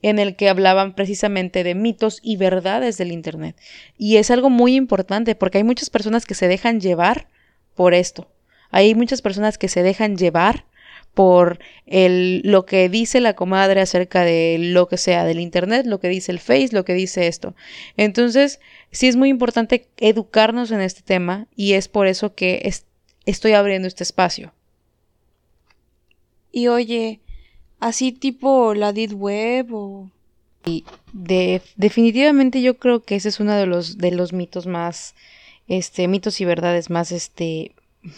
en 0.02 0.18
el 0.18 0.36
que 0.36 0.50
hablaban 0.50 0.96
precisamente 0.96 1.64
de 1.64 1.76
mitos 1.76 2.20
y 2.24 2.38
verdades 2.38 2.98
del 2.98 3.12
Internet. 3.12 3.56
Y 4.00 4.18
es 4.18 4.32
algo 4.32 4.50
muy 4.50 4.76
importante 4.76 5.36
porque 5.36 5.60
hay 5.60 5.64
muchas 5.64 5.92
personas 5.92 6.26
que 6.26 6.34
se 6.34 6.48
dejan 6.48 6.82
llevar 6.82 7.28
por 7.76 7.94
esto. 7.94 8.32
Hay 8.72 8.96
muchas 8.96 9.22
personas 9.22 9.60
que 9.60 9.68
se 9.68 9.84
dejan 9.84 10.18
llevar 10.18 10.66
por 11.14 11.60
el, 11.86 12.42
lo 12.44 12.66
que 12.66 12.88
dice 12.90 13.20
la 13.20 13.36
comadre 13.36 13.82
acerca 13.82 14.24
de 14.24 14.58
lo 14.60 14.88
que 14.88 14.98
sea 14.98 15.26
del 15.26 15.40
Internet, 15.40 15.86
lo 15.86 16.00
que 16.00 16.08
dice 16.08 16.32
el 16.32 16.40
Face, 16.40 16.70
lo 16.72 16.86
que 16.86 16.94
dice 16.94 17.28
esto. 17.28 17.54
Entonces, 17.98 18.60
sí 18.92 19.08
es 19.08 19.16
muy 19.16 19.30
importante 19.30 19.88
educarnos 19.98 20.72
en 20.72 20.82
este 20.82 21.02
tema 21.02 21.48
y 21.56 21.74
es 21.74 21.88
por 21.88 22.08
eso 22.08 22.34
que 22.34 22.72
estoy 23.26 23.54
abriendo 23.54 23.88
este 23.88 24.04
espacio. 24.04 24.54
Y 26.52 26.68
oye, 26.68 27.20
así 27.80 28.12
tipo 28.12 28.74
la 28.74 28.94
Deep 28.94 29.14
Web 29.14 29.74
o... 29.74 30.10
Y 30.64 30.86
de, 31.12 31.62
definitivamente 31.76 32.62
yo 32.62 32.78
creo 32.78 33.02
que 33.02 33.16
ese 33.16 33.30
es 33.30 33.40
uno 33.40 33.56
de 33.56 33.66
los, 33.66 33.98
de 33.98 34.12
los 34.12 34.32
mitos 34.32 34.68
más, 34.68 35.16
este, 35.68 36.08
mitos 36.08 36.40
y 36.40 36.46
verdades 36.46 36.92
más, 36.92 37.12
este, 37.12 37.74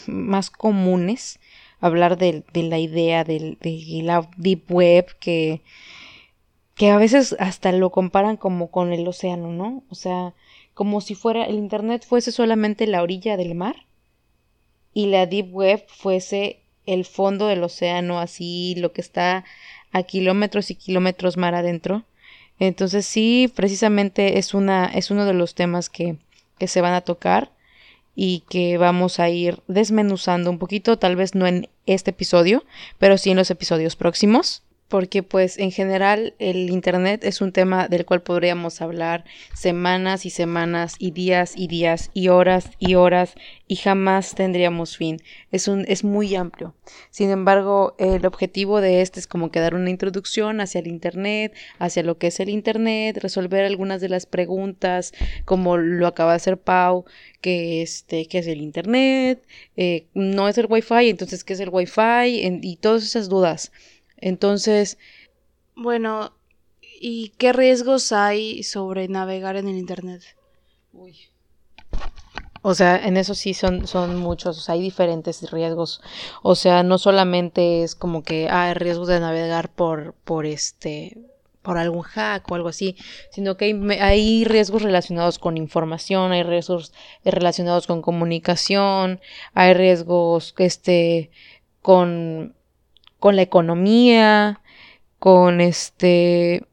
más 0.07 0.49
comunes 0.49 1.39
hablar 1.83 2.17
de, 2.17 2.43
la 2.53 2.79
idea 2.79 3.25
de, 3.25 3.57
la 4.03 4.29
Deep 4.37 4.71
Web, 4.71 5.17
que, 5.19 5.59
que 6.75 6.89
a 6.89 6.97
veces 6.97 7.35
hasta 7.39 7.73
lo 7.73 7.89
comparan 7.91 8.37
como 8.37 8.71
con 8.71 8.93
el 8.93 9.05
océano, 9.05 9.51
¿no? 9.51 9.83
O 9.89 9.95
sea, 9.95 10.33
como 10.73 11.01
si 11.01 11.13
fuera 11.13 11.43
el 11.43 11.55
Internet 11.55 12.05
fuese 12.07 12.31
solamente 12.31 12.87
la 12.87 13.03
orilla 13.03 13.35
del 13.35 13.53
mar 13.53 13.75
y 14.93 15.07
la 15.07 15.25
Deep 15.25 15.53
Web 15.53 15.83
fuese 15.89 16.61
el 16.85 17.03
fondo 17.03 17.47
del 17.47 17.61
océano, 17.61 18.17
así 18.17 18.75
lo 18.77 18.93
que 18.93 19.01
está 19.01 19.43
a 19.91 20.03
kilómetros 20.03 20.71
y 20.71 20.75
kilómetros 20.75 21.35
mar 21.35 21.53
adentro. 21.53 22.05
Entonces 22.59 23.05
sí, 23.05 23.51
precisamente 23.53 24.37
es 24.37 24.53
una, 24.53 24.85
es 24.85 25.11
uno 25.11 25.25
de 25.25 25.33
los 25.33 25.53
temas 25.53 25.89
que, 25.89 26.15
que 26.57 26.69
se 26.69 26.79
van 26.79 26.93
a 26.93 27.01
tocar 27.01 27.51
y 28.15 28.43
que 28.49 28.77
vamos 28.77 29.19
a 29.19 29.29
ir 29.29 29.61
desmenuzando 29.67 30.49
un 30.49 30.59
poquito, 30.59 30.97
tal 30.97 31.15
vez 31.15 31.35
no 31.35 31.47
en 31.47 31.69
este 31.85 32.11
episodio, 32.11 32.63
pero 32.97 33.17
sí 33.17 33.31
en 33.31 33.37
los 33.37 33.51
episodios 33.51 33.95
próximos 33.95 34.62
porque 34.93 35.23
pues 35.23 35.57
en 35.57 35.71
general 35.71 36.35
el 36.37 36.69
Internet 36.69 37.23
es 37.23 37.41
un 37.41 37.51
tema 37.51 37.87
del 37.87 38.05
cual 38.05 38.21
podríamos 38.21 38.79
hablar 38.79 39.25
semanas 39.55 40.23
y 40.27 40.29
semanas 40.29 40.97
y 40.99 41.09
días 41.09 41.53
y 41.55 41.67
días 41.67 42.11
y 42.13 42.27
horas 42.27 42.69
y 42.77 42.93
horas 42.93 43.33
y 43.67 43.77
jamás 43.77 44.35
tendríamos 44.35 44.95
fin. 44.95 45.19
Es, 45.51 45.67
un, 45.67 45.83
es 45.87 46.03
muy 46.03 46.35
amplio. 46.35 46.75
Sin 47.09 47.31
embargo, 47.31 47.95
el 47.97 48.23
objetivo 48.27 48.81
de 48.81 49.01
este 49.01 49.19
es 49.19 49.25
como 49.25 49.49
que 49.49 49.61
dar 49.61 49.73
una 49.73 49.89
introducción 49.89 50.61
hacia 50.61 50.81
el 50.81 50.85
Internet, 50.85 51.55
hacia 51.79 52.03
lo 52.03 52.19
que 52.19 52.27
es 52.27 52.39
el 52.39 52.49
Internet, 52.49 53.17
resolver 53.19 53.65
algunas 53.65 53.99
de 53.99 54.09
las 54.09 54.27
preguntas 54.27 55.11
como 55.43 55.77
lo 55.77 56.05
acaba 56.05 56.33
de 56.33 56.35
hacer 56.35 56.59
Pau, 56.59 57.05
que 57.41 57.81
este, 57.81 58.27
qué 58.27 58.37
es 58.37 58.45
el 58.45 58.61
Internet, 58.61 59.43
eh, 59.75 60.05
no 60.13 60.47
es 60.47 60.59
el 60.59 60.67
Wi-Fi, 60.69 61.09
entonces 61.09 61.43
qué 61.43 61.53
es 61.53 61.59
el 61.61 61.69
Wi-Fi 61.69 62.59
y 62.61 62.75
todas 62.75 63.01
esas 63.01 63.27
dudas. 63.27 63.71
Entonces, 64.25 64.97
bueno, 65.75 66.31
¿y 66.81 67.33
qué 67.37 67.51
riesgos 67.51 68.13
hay 68.13 68.63
sobre 68.63 69.09
navegar 69.09 69.57
en 69.57 69.67
el 69.67 69.75
Internet? 69.75 70.23
Uy. 70.93 71.17
O 72.61 72.73
sea, 72.73 73.05
en 73.05 73.17
eso 73.17 73.35
sí 73.35 73.53
son, 73.53 73.85
son 73.85 74.15
muchos, 74.15 74.69
hay 74.69 74.79
diferentes 74.79 75.51
riesgos. 75.51 76.01
O 76.41 76.55
sea, 76.55 76.83
no 76.83 76.99
solamente 76.99 77.83
es 77.83 77.95
como 77.95 78.23
que 78.23 78.47
ah, 78.49 78.67
hay 78.67 78.75
riesgos 78.75 79.09
de 79.09 79.19
navegar 79.19 79.69
por, 79.69 80.13
por 80.23 80.45
este, 80.45 81.17
por 81.61 81.77
algún 81.77 82.03
hack 82.03 82.49
o 82.49 82.55
algo 82.55 82.69
así, 82.69 82.95
sino 83.29 83.57
que 83.57 83.65
hay, 83.65 83.99
hay, 83.99 84.45
riesgos 84.45 84.83
relacionados 84.83 85.37
con 85.37 85.57
información, 85.57 86.31
hay 86.31 86.43
riesgos 86.43 86.93
relacionados 87.25 87.87
con 87.87 88.01
comunicación, 88.01 89.19
hay 89.53 89.73
riesgos 89.73 90.55
este, 90.59 91.29
con 91.81 92.55
con 93.23 93.37
la 93.37 93.41
economía, 93.41 94.59
con 95.17 95.61
este 95.61 96.67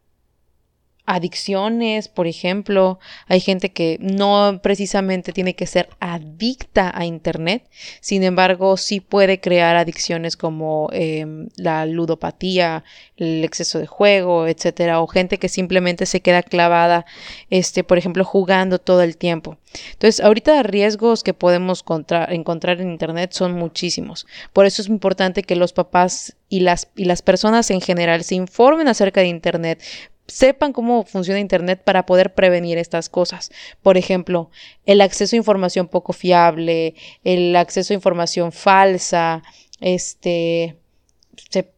adicciones, 1.07 2.09
por 2.09 2.27
ejemplo. 2.27 2.99
Hay 3.27 3.41
gente 3.41 3.73
que 3.73 3.99
no 4.01 4.61
precisamente 4.63 5.33
tiene 5.33 5.55
que 5.55 5.67
ser 5.67 5.89
adicta 6.01 6.93
a 6.95 7.05
Internet, 7.05 7.65
sin 8.01 8.23
embargo, 8.23 8.77
sí 8.77 9.01
puede 9.01 9.41
crear 9.41 9.77
adicciones 9.77 10.37
como 10.37 10.89
em, 10.93 11.49
la 11.57 11.87
ludopatía, 11.87 12.85
el 13.17 13.45
exceso 13.45 13.79
de 13.79 13.87
juego, 13.87 14.47
etcétera, 14.47 15.01
o 15.01 15.07
gente 15.07 15.39
que 15.39 15.49
simplemente 15.49 16.07
se 16.07 16.21
queda 16.21 16.43
clavada, 16.43 17.05
este, 17.51 17.85
por 17.85 17.99
ejemplo, 17.99 18.25
jugando 18.25 18.79
todo 18.79 19.03
el 19.03 19.17
tiempo. 19.17 19.59
Entonces, 19.93 20.21
ahorita 20.21 20.63
riesgos 20.63 21.23
que 21.23 21.35
podemos 21.35 21.85
encontrar 22.29 22.81
en 22.81 22.91
Internet 22.91 23.33
son 23.33 23.53
muchísimos. 23.53 24.27
Por 24.53 24.67
eso 24.67 24.83
es 24.83 24.89
importante 24.89 25.43
que 25.43 25.57
los 25.57 25.73
papás 25.73 26.37
y 26.49 26.61
las, 26.61 26.89
y 26.97 27.05
las 27.05 27.23
personas 27.23 27.71
en 27.71 27.81
general 27.81 28.25
se 28.25 28.35
informen 28.35 28.89
acerca 28.89 29.21
de 29.21 29.29
Internet, 29.29 29.83
sepan 30.31 30.73
cómo 30.73 31.05
funciona 31.05 31.41
Internet 31.41 31.83
para 31.85 32.07
poder 32.07 32.35
prevenir 32.35 32.79
estas 32.79 33.09
cosas. 33.09 33.51
Por 33.83 33.97
ejemplo, 33.97 34.51
el 34.87 35.01
acceso 35.01 35.37
a 35.37 35.39
información 35.39 35.89
poco 35.89 36.13
fiable, 36.13 36.95
el 37.25 37.55
acceso 37.57 37.93
a 37.93 37.97
información 37.97 38.53
falsa, 38.53 39.43
este, 39.81 40.77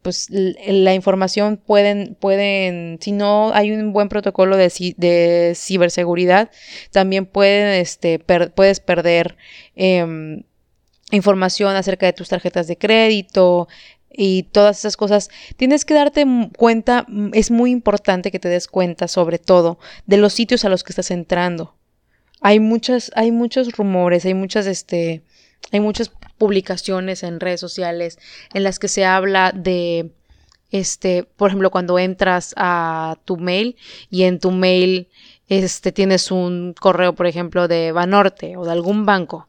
pues 0.01 0.29
la 0.29 0.93
información 0.93 1.57
pueden, 1.57 2.15
pueden, 2.19 2.99
si 3.01 3.11
no 3.11 3.53
hay 3.53 3.71
un 3.71 3.93
buen 3.93 4.09
protocolo 4.09 4.57
de, 4.57 4.71
de 4.97 5.53
ciberseguridad, 5.55 6.51
también 6.91 7.25
pueden, 7.25 7.81
este, 7.81 8.19
puedes 8.19 8.79
perder 8.79 9.35
em, 9.75 10.43
información 11.11 11.75
acerca 11.75 12.05
de 12.05 12.13
tus 12.13 12.29
tarjetas 12.29 12.67
de 12.67 12.77
crédito, 12.77 13.67
y 14.13 14.43
todas 14.43 14.79
esas 14.79 14.95
cosas, 14.95 15.29
tienes 15.57 15.85
que 15.85 15.93
darte 15.93 16.25
cuenta, 16.55 17.05
es 17.33 17.51
muy 17.51 17.71
importante 17.71 18.31
que 18.31 18.39
te 18.39 18.49
des 18.49 18.67
cuenta 18.67 19.07
sobre 19.07 19.39
todo 19.39 19.79
de 20.05 20.17
los 20.17 20.33
sitios 20.33 20.63
a 20.65 20.69
los 20.69 20.83
que 20.83 20.91
estás 20.91 21.11
entrando. 21.11 21.75
Hay 22.41 22.59
muchas, 22.59 23.11
hay 23.15 23.31
muchos 23.31 23.71
rumores, 23.73 24.25
hay 24.25 24.33
muchas, 24.33 24.67
este, 24.67 25.23
hay 25.71 25.79
muchas 25.79 26.11
publicaciones 26.37 27.23
en 27.23 27.39
redes 27.39 27.59
sociales 27.59 28.19
en 28.53 28.63
las 28.63 28.79
que 28.79 28.87
se 28.87 29.05
habla 29.05 29.51
de, 29.55 30.11
este, 30.69 31.23
por 31.23 31.49
ejemplo, 31.49 31.71
cuando 31.71 31.97
entras 31.97 32.53
a 32.57 33.17
tu 33.25 33.37
mail 33.37 33.77
y 34.09 34.23
en 34.23 34.39
tu 34.39 34.51
mail, 34.51 35.07
este, 35.47 35.91
tienes 35.91 36.31
un 36.31 36.73
correo, 36.79 37.15
por 37.15 37.27
ejemplo, 37.27 37.67
de 37.67 37.91
Banorte 37.91 38.57
o 38.57 38.65
de 38.65 38.71
algún 38.71 39.05
banco 39.05 39.47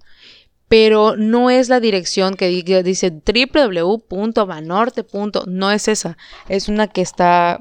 pero 0.68 1.16
no 1.16 1.50
es 1.50 1.68
la 1.68 1.80
dirección 1.80 2.34
que 2.34 2.48
dice 2.82 3.10
www.banorte. 3.10 5.04
No 5.46 5.70
es 5.70 5.88
esa, 5.88 6.16
es 6.48 6.68
una 6.68 6.88
que 6.88 7.02
está, 7.02 7.60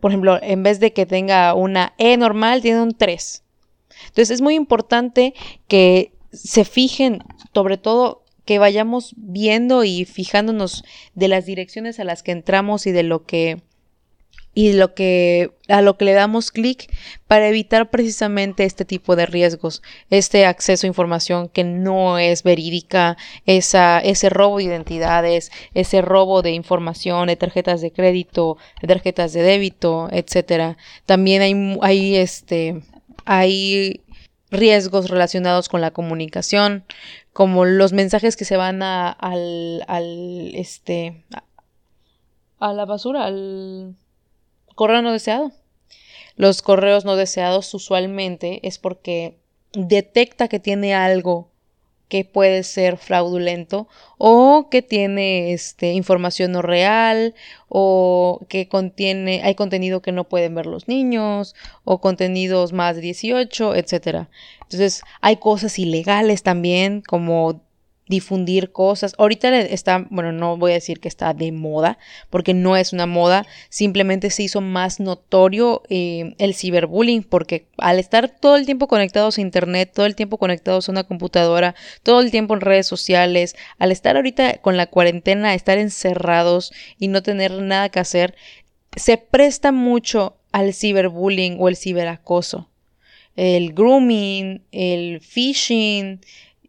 por 0.00 0.10
ejemplo, 0.10 0.38
en 0.42 0.62
vez 0.62 0.80
de 0.80 0.92
que 0.92 1.06
tenga 1.06 1.54
una 1.54 1.94
E 1.98 2.16
normal, 2.16 2.62
tiene 2.62 2.82
un 2.82 2.96
3. 2.96 3.42
Entonces 4.06 4.30
es 4.30 4.40
muy 4.40 4.54
importante 4.54 5.34
que 5.68 6.12
se 6.32 6.64
fijen, 6.64 7.22
sobre 7.52 7.78
todo 7.78 8.24
que 8.44 8.58
vayamos 8.58 9.14
viendo 9.16 9.84
y 9.84 10.04
fijándonos 10.04 10.84
de 11.14 11.28
las 11.28 11.46
direcciones 11.46 11.98
a 11.98 12.04
las 12.04 12.22
que 12.22 12.32
entramos 12.32 12.86
y 12.86 12.92
de 12.92 13.02
lo 13.02 13.24
que 13.24 13.62
y 14.54 14.72
lo 14.72 14.94
que 14.94 15.50
a 15.68 15.82
lo 15.82 15.96
que 15.96 16.04
le 16.04 16.12
damos 16.12 16.50
clic 16.50 16.92
para 17.26 17.48
evitar 17.48 17.90
precisamente 17.90 18.64
este 18.64 18.84
tipo 18.84 19.16
de 19.16 19.26
riesgos, 19.26 19.82
este 20.10 20.46
acceso 20.46 20.86
a 20.86 20.88
información 20.88 21.48
que 21.48 21.64
no 21.64 22.18
es 22.18 22.42
verídica, 22.42 23.16
esa, 23.46 23.98
ese 23.98 24.28
robo 24.28 24.58
de 24.58 24.64
identidades, 24.64 25.50
ese 25.72 26.02
robo 26.02 26.42
de 26.42 26.52
información, 26.52 27.28
de 27.28 27.36
tarjetas 27.36 27.80
de 27.80 27.92
crédito, 27.92 28.58
de 28.80 28.88
tarjetas 28.88 29.32
de 29.32 29.42
débito, 29.42 30.08
etcétera. 30.12 30.76
También 31.06 31.42
hay, 31.42 31.78
hay 31.82 32.16
este 32.16 32.82
hay 33.24 34.02
riesgos 34.50 35.08
relacionados 35.08 35.68
con 35.68 35.80
la 35.80 35.90
comunicación, 35.90 36.84
como 37.32 37.64
los 37.64 37.92
mensajes 37.92 38.36
que 38.36 38.44
se 38.44 38.56
van 38.56 38.82
a, 38.82 39.10
al, 39.10 39.82
al 39.88 40.54
este 40.54 41.24
a 42.60 42.72
la 42.72 42.84
basura, 42.84 43.24
al 43.24 43.96
correo 44.74 45.02
no 45.02 45.12
deseado. 45.12 45.52
Los 46.36 46.62
correos 46.62 47.04
no 47.04 47.16
deseados 47.16 47.72
usualmente 47.74 48.60
es 48.66 48.78
porque 48.78 49.38
detecta 49.72 50.48
que 50.48 50.60
tiene 50.60 50.94
algo 50.94 51.50
que 52.08 52.24
puede 52.24 52.62
ser 52.62 52.96
fraudulento 52.96 53.88
o 54.18 54.68
que 54.70 54.82
tiene 54.82 55.52
este, 55.52 55.92
información 55.92 56.52
no 56.52 56.62
real 56.62 57.34
o 57.68 58.40
que 58.48 58.68
contiene, 58.68 59.40
hay 59.42 59.54
contenido 59.54 60.02
que 60.02 60.12
no 60.12 60.24
pueden 60.24 60.54
ver 60.54 60.66
los 60.66 60.86
niños 60.86 61.54
o 61.82 62.00
contenidos 62.00 62.72
más 62.72 62.96
de 62.96 63.02
18, 63.02 63.74
etc. 63.74 64.28
Entonces 64.62 65.02
hay 65.20 65.38
cosas 65.38 65.78
ilegales 65.78 66.42
también 66.42 67.00
como 67.00 67.63
difundir 68.06 68.72
cosas. 68.72 69.14
Ahorita 69.18 69.58
está, 69.60 70.06
bueno, 70.10 70.32
no 70.32 70.56
voy 70.56 70.72
a 70.72 70.74
decir 70.74 71.00
que 71.00 71.08
está 71.08 71.32
de 71.32 71.52
moda, 71.52 71.98
porque 72.30 72.54
no 72.54 72.76
es 72.76 72.92
una 72.92 73.06
moda, 73.06 73.46
simplemente 73.68 74.30
se 74.30 74.42
hizo 74.42 74.60
más 74.60 75.00
notorio 75.00 75.82
eh, 75.88 76.34
el 76.38 76.54
ciberbullying, 76.54 77.22
porque 77.22 77.66
al 77.78 77.98
estar 77.98 78.28
todo 78.28 78.56
el 78.56 78.66
tiempo 78.66 78.88
conectados 78.88 79.38
a 79.38 79.40
Internet, 79.40 79.92
todo 79.94 80.06
el 80.06 80.14
tiempo 80.16 80.38
conectados 80.38 80.88
a 80.88 80.92
una 80.92 81.04
computadora, 81.04 81.74
todo 82.02 82.20
el 82.20 82.30
tiempo 82.30 82.54
en 82.54 82.60
redes 82.60 82.86
sociales, 82.86 83.56
al 83.78 83.92
estar 83.92 84.16
ahorita 84.16 84.58
con 84.58 84.76
la 84.76 84.86
cuarentena, 84.86 85.54
estar 85.54 85.78
encerrados 85.78 86.72
y 86.98 87.08
no 87.08 87.22
tener 87.22 87.52
nada 87.52 87.88
que 87.88 88.00
hacer, 88.00 88.34
se 88.96 89.16
presta 89.16 89.72
mucho 89.72 90.36
al 90.52 90.72
ciberbullying 90.72 91.56
o 91.58 91.68
el 91.68 91.76
ciberacoso. 91.76 92.68
El 93.36 93.72
grooming, 93.72 94.62
el 94.70 95.20
phishing, 95.20 96.20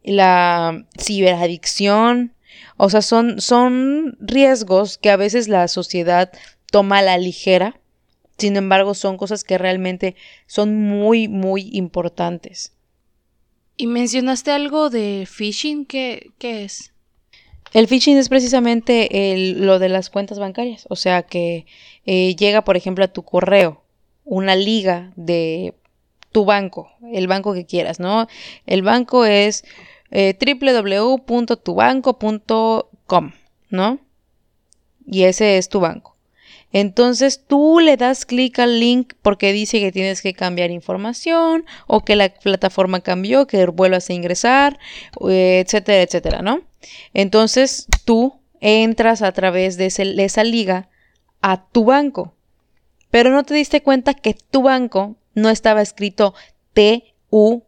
la 0.06 0.86
ciberadicción. 0.98 2.32
O 2.76 2.90
sea, 2.90 3.02
son, 3.02 3.40
son 3.40 4.16
riesgos 4.20 4.98
que 4.98 5.10
a 5.10 5.16
veces 5.16 5.48
la 5.48 5.68
sociedad 5.68 6.32
toma 6.70 6.98
a 6.98 7.02
la 7.02 7.18
ligera. 7.18 7.78
Sin 8.38 8.56
embargo, 8.56 8.94
son 8.94 9.16
cosas 9.16 9.44
que 9.44 9.58
realmente 9.58 10.14
son 10.46 10.74
muy, 10.76 11.28
muy 11.28 11.70
importantes. 11.72 12.72
Y 13.76 13.86
mencionaste 13.86 14.50
algo 14.50 14.90
de 14.90 15.26
phishing, 15.30 15.86
¿qué, 15.86 16.30
qué 16.38 16.64
es? 16.64 16.92
El 17.72 17.88
phishing 17.88 18.16
es 18.16 18.28
precisamente 18.28 19.32
el, 19.32 19.66
lo 19.66 19.78
de 19.78 19.88
las 19.88 20.08
cuentas 20.08 20.38
bancarias. 20.38 20.86
O 20.88 20.96
sea 20.96 21.22
que 21.22 21.66
eh, 22.06 22.34
llega, 22.36 22.64
por 22.64 22.76
ejemplo, 22.76 23.04
a 23.04 23.08
tu 23.08 23.22
correo 23.22 23.82
una 24.24 24.56
liga 24.56 25.12
de 25.16 25.74
tu 26.32 26.44
banco, 26.44 26.90
el 27.12 27.28
banco 27.28 27.54
que 27.54 27.64
quieras, 27.64 28.00
¿no? 28.00 28.26
El 28.66 28.82
banco 28.82 29.24
es 29.24 29.64
eh, 30.10 30.36
www.tubanco.com, 30.38 33.32
¿no? 33.70 34.00
Y 35.06 35.24
ese 35.24 35.58
es 35.58 35.68
tu 35.68 35.80
banco. 35.80 36.16
Entonces 36.72 37.44
tú 37.46 37.80
le 37.80 37.96
das 37.96 38.26
clic 38.26 38.58
al 38.58 38.80
link 38.80 39.14
porque 39.22 39.52
dice 39.52 39.80
que 39.80 39.92
tienes 39.92 40.20
que 40.20 40.34
cambiar 40.34 40.70
información 40.70 41.64
o 41.86 42.04
que 42.04 42.16
la 42.16 42.28
plataforma 42.28 43.00
cambió, 43.00 43.46
que 43.46 43.66
vuelvas 43.66 44.10
a 44.10 44.12
ingresar, 44.12 44.78
eh, 45.28 45.62
etcétera, 45.64 46.02
etcétera, 46.02 46.42
¿no? 46.42 46.62
Entonces 47.14 47.86
tú 48.04 48.34
entras 48.60 49.22
a 49.22 49.32
través 49.32 49.76
de, 49.76 49.88
de 49.88 50.24
esa 50.24 50.44
liga 50.44 50.88
a 51.40 51.66
tu 51.66 51.84
banco, 51.84 52.34
pero 53.10 53.30
no 53.30 53.44
te 53.44 53.54
diste 53.54 53.82
cuenta 53.82 54.14
que 54.14 54.34
tu 54.34 54.62
banco 54.62 55.16
no 55.34 55.50
estaba 55.50 55.82
escrito 55.82 56.34
T-U 56.72 57.62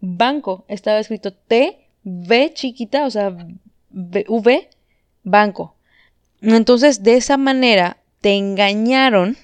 banco, 0.00 0.64
estaba 0.68 1.00
escrito 1.00 1.32
T 1.32 1.83
V 2.04 2.52
chiquita, 2.54 3.06
o 3.06 3.10
sea, 3.10 3.34
v, 3.90 4.68
banco. 5.22 5.74
Entonces, 6.42 7.02
de 7.02 7.16
esa 7.16 7.36
manera, 7.36 7.98
te 8.20 8.34
engañaron 8.34 9.36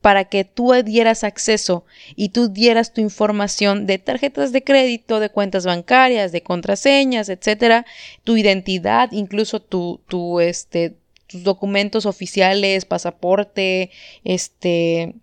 para 0.00 0.24
que 0.24 0.44
tú 0.44 0.72
dieras 0.84 1.22
acceso 1.22 1.84
y 2.16 2.30
tú 2.30 2.48
dieras 2.48 2.92
tu 2.92 3.00
información 3.00 3.86
de 3.86 3.98
tarjetas 3.98 4.50
de 4.50 4.64
crédito, 4.64 5.20
de 5.20 5.30
cuentas 5.30 5.64
bancarias, 5.64 6.32
de 6.32 6.42
contraseñas, 6.42 7.28
etcétera, 7.28 7.86
tu 8.24 8.36
identidad, 8.36 9.12
incluso 9.12 9.60
tu, 9.62 10.00
tu, 10.08 10.40
este, 10.40 10.96
tus 11.28 11.44
documentos 11.44 12.04
oficiales, 12.04 12.84
pasaporte, 12.84 13.90
este, 14.24 15.14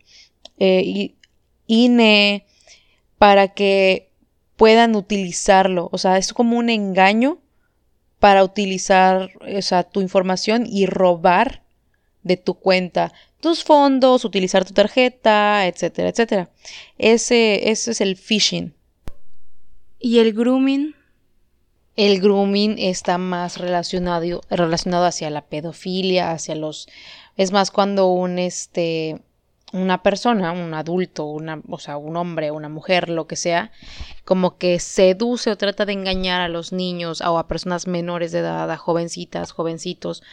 eh, 0.60 1.14
INE, 1.68 2.46
para 3.18 3.50
que 3.50 4.09
puedan 4.60 4.98
utilizarlo. 4.98 5.88
O 5.94 5.98
sea, 5.98 6.18
es 6.18 6.34
como 6.34 6.58
un 6.58 6.70
engaño 6.70 7.40
para 8.20 8.44
utilizar 8.44 9.32
tu 9.94 10.02
información 10.02 10.66
y 10.70 10.86
robar 10.86 11.64
de 12.24 12.36
tu 12.36 12.56
cuenta 12.56 13.14
tus 13.40 13.64
fondos, 13.64 14.26
utilizar 14.26 14.66
tu 14.66 14.74
tarjeta, 14.74 15.66
etcétera, 15.66 16.10
etcétera. 16.10 16.50
Ese, 16.98 17.72
ese 17.72 17.92
es 17.92 18.02
el 18.02 18.18
phishing. 18.18 18.76
¿Y 19.98 20.20
el 20.20 20.34
grooming? 20.34 20.94
El 21.96 22.20
grooming 22.20 22.76
está 22.80 23.18
más 23.18 23.60
relacionado, 23.60 24.42
relacionado 24.50 25.06
hacia 25.06 25.30
la 25.30 25.46
pedofilia, 25.46 26.32
hacia 26.32 26.56
los... 26.56 26.90
Es 27.38 27.54
más 27.54 27.72
cuando 27.72 28.08
un 28.08 28.40
este 28.40 29.22
una 29.72 30.02
persona, 30.02 30.52
un 30.52 30.74
adulto, 30.74 31.26
una, 31.26 31.62
o 31.70 31.80
sea, 31.80 31.98
un 31.98 32.18
hombre, 32.18 32.52
una 32.52 32.70
mujer, 32.70 33.10
lo 33.10 33.28
que 33.28 33.36
sea, 33.36 33.72
como 34.26 34.58
que 34.58 34.80
seduce 34.80 35.52
o 35.52 35.58
trata 35.58 35.86
de 35.86 35.94
engañar 35.94 36.42
a 36.42 36.48
los 36.48 36.74
niños 36.74 37.22
o 37.22 37.38
a 37.38 37.48
personas 37.48 37.88
menores 37.88 38.32
de 38.32 38.40
edad, 38.40 38.70
a 38.70 38.78
jovencitas, 38.78 39.52
jovencitos, 39.52 40.24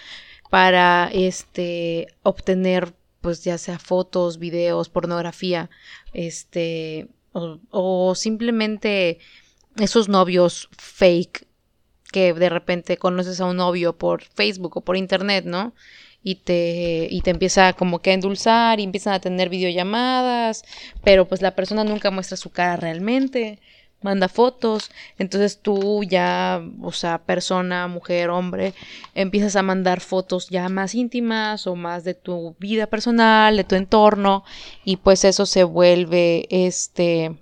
para 0.51 1.11
este 1.13 2.09
obtener 2.23 2.95
pues 3.21 3.43
ya 3.43 3.59
sea 3.59 3.79
fotos, 3.81 4.39
videos, 4.39 4.89
pornografía, 4.89 5.69
este, 6.13 7.09
o, 7.33 7.59
o 7.71 8.15
simplemente 8.15 9.19
esos 9.79 10.09
novios 10.09 10.69
fake 10.79 11.47
que 12.13 12.33
de 12.33 12.49
repente 12.49 12.97
conoces 12.99 13.41
a 13.41 13.47
un 13.47 13.57
novio 13.57 13.99
por 13.99 14.23
Facebook 14.23 14.77
o 14.77 14.81
por 14.83 14.97
internet, 14.97 15.45
¿no? 15.45 15.75
Y 16.27 16.35
te, 16.35 17.07
y 17.09 17.21
te 17.21 17.31
empieza 17.31 17.73
como 17.75 18.01
que 18.01 18.11
a 18.11 18.15
endulzar 18.15 18.81
y 18.81 18.83
empiezan 18.83 19.13
a 19.13 19.21
tener 19.21 19.49
videollamadas, 19.49 20.65
pero 21.05 21.29
pues 21.29 21.41
la 21.41 21.55
persona 21.55 21.85
nunca 21.85 22.11
muestra 22.11 22.37
su 22.37 22.51
cara 22.51 22.75
realmente, 22.75 23.61
manda 24.03 24.29
fotos, 24.29 24.91
entonces 25.19 25.61
tú 25.63 26.03
ya, 26.03 26.61
o 26.83 26.91
sea, 26.91 27.19
persona, 27.19 27.87
mujer, 27.87 28.31
hombre, 28.31 28.75
empiezas 29.15 29.55
a 29.55 29.63
mandar 29.63 30.01
fotos 30.01 30.49
ya 30.49 30.69
más 30.69 30.97
íntimas 30.97 31.69
o 31.69 31.77
más 31.77 32.03
de 32.03 32.15
tu 32.15 32.57
vida 32.59 32.89
personal, 32.89 33.57
de 33.57 33.63
tu 33.63 33.77
entorno 33.77 34.43
y 34.85 34.97
pues 34.97 35.25
eso 35.25 35.47
se 35.47 35.63
vuelve 35.63 36.49
este 36.51 37.37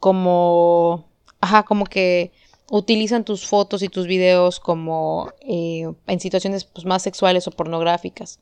como, 0.00 1.10
ajá, 1.42 1.64
como 1.64 1.84
que 1.84 2.32
utilizan 2.76 3.24
tus 3.24 3.46
fotos 3.46 3.84
y 3.84 3.88
tus 3.88 4.08
videos 4.08 4.58
como 4.58 5.32
eh, 5.42 5.88
en 6.08 6.18
situaciones 6.18 6.64
pues, 6.64 6.84
más 6.84 7.02
sexuales 7.02 7.46
o 7.46 7.52
pornográficas. 7.52 8.40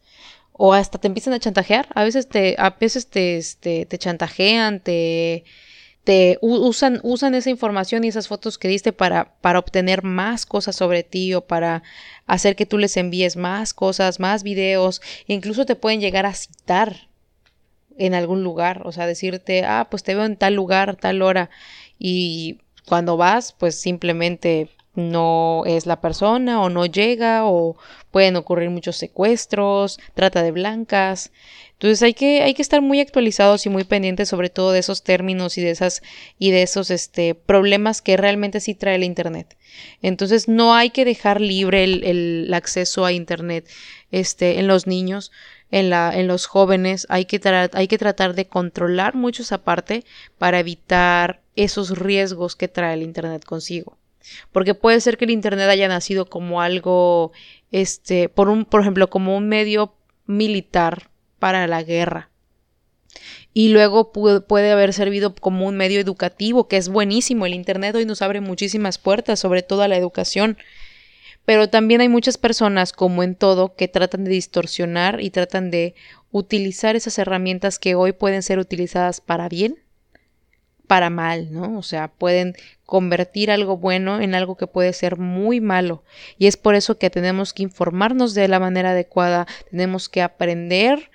O 0.53 0.73
hasta 0.73 0.99
te 0.99 1.07
empiezan 1.07 1.35
a 1.35 1.39
chantajear. 1.39 1.89
A 1.95 2.03
veces 2.03 2.27
te, 2.31 2.57
a 2.59 2.71
veces 2.71 3.09
te, 3.09 3.37
este, 3.37 3.85
te 3.85 3.99
chantajean, 3.99 4.81
te, 4.81 5.45
te 6.05 6.39
usan, 6.41 6.99
usan 7.03 7.35
esa 7.35 7.51
información 7.51 8.05
y 8.05 8.09
esas 8.09 8.27
fotos 8.27 8.57
que 8.57 8.69
diste 8.69 8.95
para, 8.95 9.35
para 9.43 9.59
obtener 9.59 10.03
más 10.03 10.47
cosas 10.47 10.77
sobre 10.77 11.03
ti 11.03 11.35
o 11.35 11.43
para 11.43 11.83
hacer 12.27 12.57
que 12.57 12.65
tú 12.65 12.79
les 12.79 12.97
envíes 12.97 13.37
más 13.37 13.75
cosas, 13.75 14.19
más 14.19 14.43
videos. 14.45 15.03
Incluso 15.27 15.67
te 15.67 15.77
pueden 15.77 16.01
llegar 16.01 16.25
a 16.25 16.33
citar 16.33 17.09
en 17.99 18.15
algún 18.15 18.43
lugar. 18.43 18.81
O 18.87 18.93
sea, 18.93 19.07
decirte, 19.07 19.67
ah, 19.67 19.89
pues 19.91 20.03
te 20.05 20.15
veo 20.15 20.25
en 20.25 20.37
tal 20.37 20.55
lugar, 20.55 20.97
tal 20.97 21.21
hora. 21.21 21.51
Y 21.99 22.61
cuando 22.87 23.17
vas, 23.17 23.53
pues 23.53 23.81
simplemente 23.81 24.71
no 24.95 25.63
es 25.67 25.87
la 25.87 26.01
persona 26.01 26.61
o 26.61 26.69
no 26.69 26.85
llega 26.85 27.47
o 27.47 27.77
pueden 28.11 28.37
ocurrir 28.37 28.69
muchos 28.71 28.97
secuestros, 28.97 29.99
trata 30.15 30.43
de 30.43 30.51
blancas. 30.51 31.33
Entonces 31.73 32.03
hay 32.03 32.15
que, 32.15 32.43
hay 32.43 32.55
que 32.55 32.63
estar 32.63 32.83
muy 32.83 33.01
actualizados 33.01 33.65
y 33.67 33.71
muy 33.71 33.85
pendientes 33.85 34.29
sobre 34.29 34.51
todo 34.51 34.73
de 34.73 34.81
esos 34.81 35.03
términos 35.03 35.59
y 35.59 35.63
de 35.63 35.71
esas 35.71 36.03
y 36.39 36.51
de 36.51 36.63
esos 36.63 36.91
este, 36.91 37.35
problemas 37.35 38.03
que 38.03 38.17
realmente 38.17 38.61
sí 38.61 38.75
trae 38.75 38.97
el 38.97 39.05
internet. 39.05 39.57
Entonces 40.03 40.47
no 40.47 40.75
hay 40.75 40.91
que 40.91 41.05
dejar 41.05 41.41
libre 41.41 41.85
el, 41.85 42.05
el 42.05 42.55
acceso 42.55 43.05
a 43.05 43.13
internet 43.13 43.69
este, 44.11 44.59
en 44.59 44.67
los 44.67 44.87
niños 44.87 45.33
en, 45.73 45.89
la, 45.91 46.13
en 46.15 46.29
los 46.29 46.47
jóvenes, 46.47 47.07
hay 47.09 47.25
que, 47.25 47.41
hay 47.73 47.89
que 47.89 47.99
tratar 47.99 48.35
de 48.35 48.47
controlar 48.47 49.15
mucho 49.15 49.43
esa 49.43 49.65
parte 49.65 50.05
para 50.39 50.61
evitar 50.61 51.42
esos 51.57 51.99
riesgos 51.99 52.57
que 52.57 52.69
trae 52.69 52.95
el 52.95 53.03
Internet 53.03 53.45
consigo. 53.45 53.99
Porque 54.53 54.75
puede 54.75 55.01
ser 55.01 55.19
que 55.19 55.25
el 55.25 55.31
Internet 55.31 55.69
haya 55.69 55.89
nacido 55.89 56.27
como 56.27 56.61
algo, 56.61 57.33
este, 57.71 58.29
por, 58.29 58.49
un, 58.49 58.65
por 58.65 58.81
ejemplo, 58.81 59.11
como 59.11 59.37
un 59.37 59.49
medio 59.49 59.95
militar 60.27 61.11
para 61.39 61.67
la 61.67 61.83
guerra. 61.83 62.31
Y 63.53 63.69
luego 63.69 64.13
puede 64.13 64.71
haber 64.71 64.95
servido 64.95 65.35
como 65.35 65.67
un 65.67 65.77
medio 65.77 66.01
educativo, 66.01 66.69
que 66.69 66.79
es 66.79 66.89
buenísimo. 66.89 67.45
El 67.45 67.55
Internet 67.55 67.95
hoy 67.95 68.07
nos 68.07 68.23
abre 68.23 68.41
muchísimas 68.41 68.97
puertas, 68.97 69.41
sobre 69.41 69.63
todo 69.63 69.83
a 69.83 69.89
la 69.89 69.97
educación. 69.97 70.57
Pero 71.45 71.69
también 71.69 72.01
hay 72.01 72.09
muchas 72.09 72.39
personas, 72.39 72.93
como 72.93 73.23
en 73.23 73.35
todo, 73.35 73.75
que 73.75 73.89
tratan 73.89 74.25
de 74.25 74.31
distorsionar 74.31 75.21
y 75.21 75.31
tratan 75.31 75.71
de 75.71 75.95
utilizar 76.31 76.97
esas 76.97 77.19
herramientas 77.19 77.79
que 77.79 77.95
hoy 77.95 78.13
pueden 78.13 78.43
ser 78.43 78.59
utilizadas 78.59 79.21
para 79.21 79.49
bien, 79.49 79.82
para 80.87 81.11
mal, 81.11 81.53
¿no? 81.53 81.79
O 81.79 81.83
sea, 81.83 82.09
pueden 82.09 82.55
convertir 82.87 83.51
algo 83.51 83.77
bueno 83.77 84.21
en 84.21 84.35
algo 84.35 84.57
que 84.57 84.67
puede 84.67 84.93
ser 84.93 85.17
muy 85.19 85.61
malo. 85.61 86.05
Y 86.39 86.47
es 86.47 86.57
por 86.57 86.75
eso 86.75 86.99
que 86.99 87.11
tenemos 87.11 87.53
que 87.53 87.63
informarnos 87.63 88.35
de 88.35 88.49
la 88.49 88.61
manera 88.61 88.91
adecuada, 88.91 89.47
tenemos 89.71 90.09
que 90.09 90.23
aprender 90.23 91.11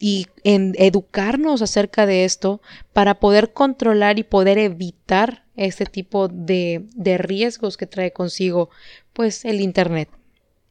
y 0.00 0.26
educarnos 0.42 1.62
acerca 1.62 2.04
de 2.04 2.24
esto 2.24 2.60
para 2.92 3.20
poder 3.20 3.52
controlar 3.52 4.18
y 4.18 4.24
poder 4.24 4.58
evitar 4.58 5.44
este 5.56 5.86
tipo 5.86 6.26
de, 6.26 6.84
de 6.94 7.16
riesgos 7.16 7.76
que 7.76 7.86
trae 7.86 8.12
consigo 8.12 8.70
pues 9.12 9.44
el 9.44 9.60
Internet. 9.60 10.08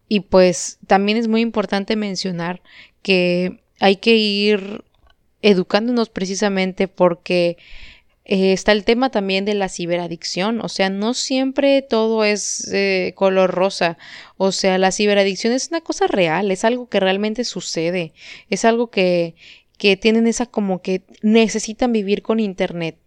Y 0.10 0.22
pues 0.22 0.80
también 0.86 1.18
es 1.18 1.28
muy 1.28 1.42
importante 1.42 1.96
mencionar 1.96 2.62
que 3.02 3.64
hay 3.80 3.96
que 3.96 4.16
ir 4.16 4.84
educándonos 5.42 6.10
precisamente 6.10 6.88
porque 6.88 7.58
eh, 8.26 8.54
está 8.54 8.72
el 8.72 8.86
tema 8.86 9.10
también 9.10 9.44
de 9.46 9.54
la 9.54 9.68
ciberadicción, 9.68 10.62
o 10.62 10.70
sea, 10.70 10.90
no 10.90 11.14
siempre 11.14 11.82
todo 11.82 12.24
es 12.24 12.70
eh, 12.74 13.14
color 13.16 13.52
rosa, 13.52 13.98
o 14.38 14.52
sea, 14.52 14.78
la 14.78 14.92
ciberadicción 14.92 15.52
es 15.54 15.70
una 15.70 15.82
cosa 15.82 16.08
real, 16.08 16.50
es 16.52 16.64
algo 16.64 16.88
que 16.88 17.02
realmente 17.02 17.44
sucede, 17.44 18.14
es 18.50 18.64
algo 18.64 18.90
que, 18.90 19.36
que 19.78 19.98
tienen 19.98 20.28
esa 20.28 20.46
como 20.46 20.82
que 20.82 21.04
necesitan 21.22 21.92
vivir 21.92 22.22
con 22.22 22.40
Internet. 22.40 22.98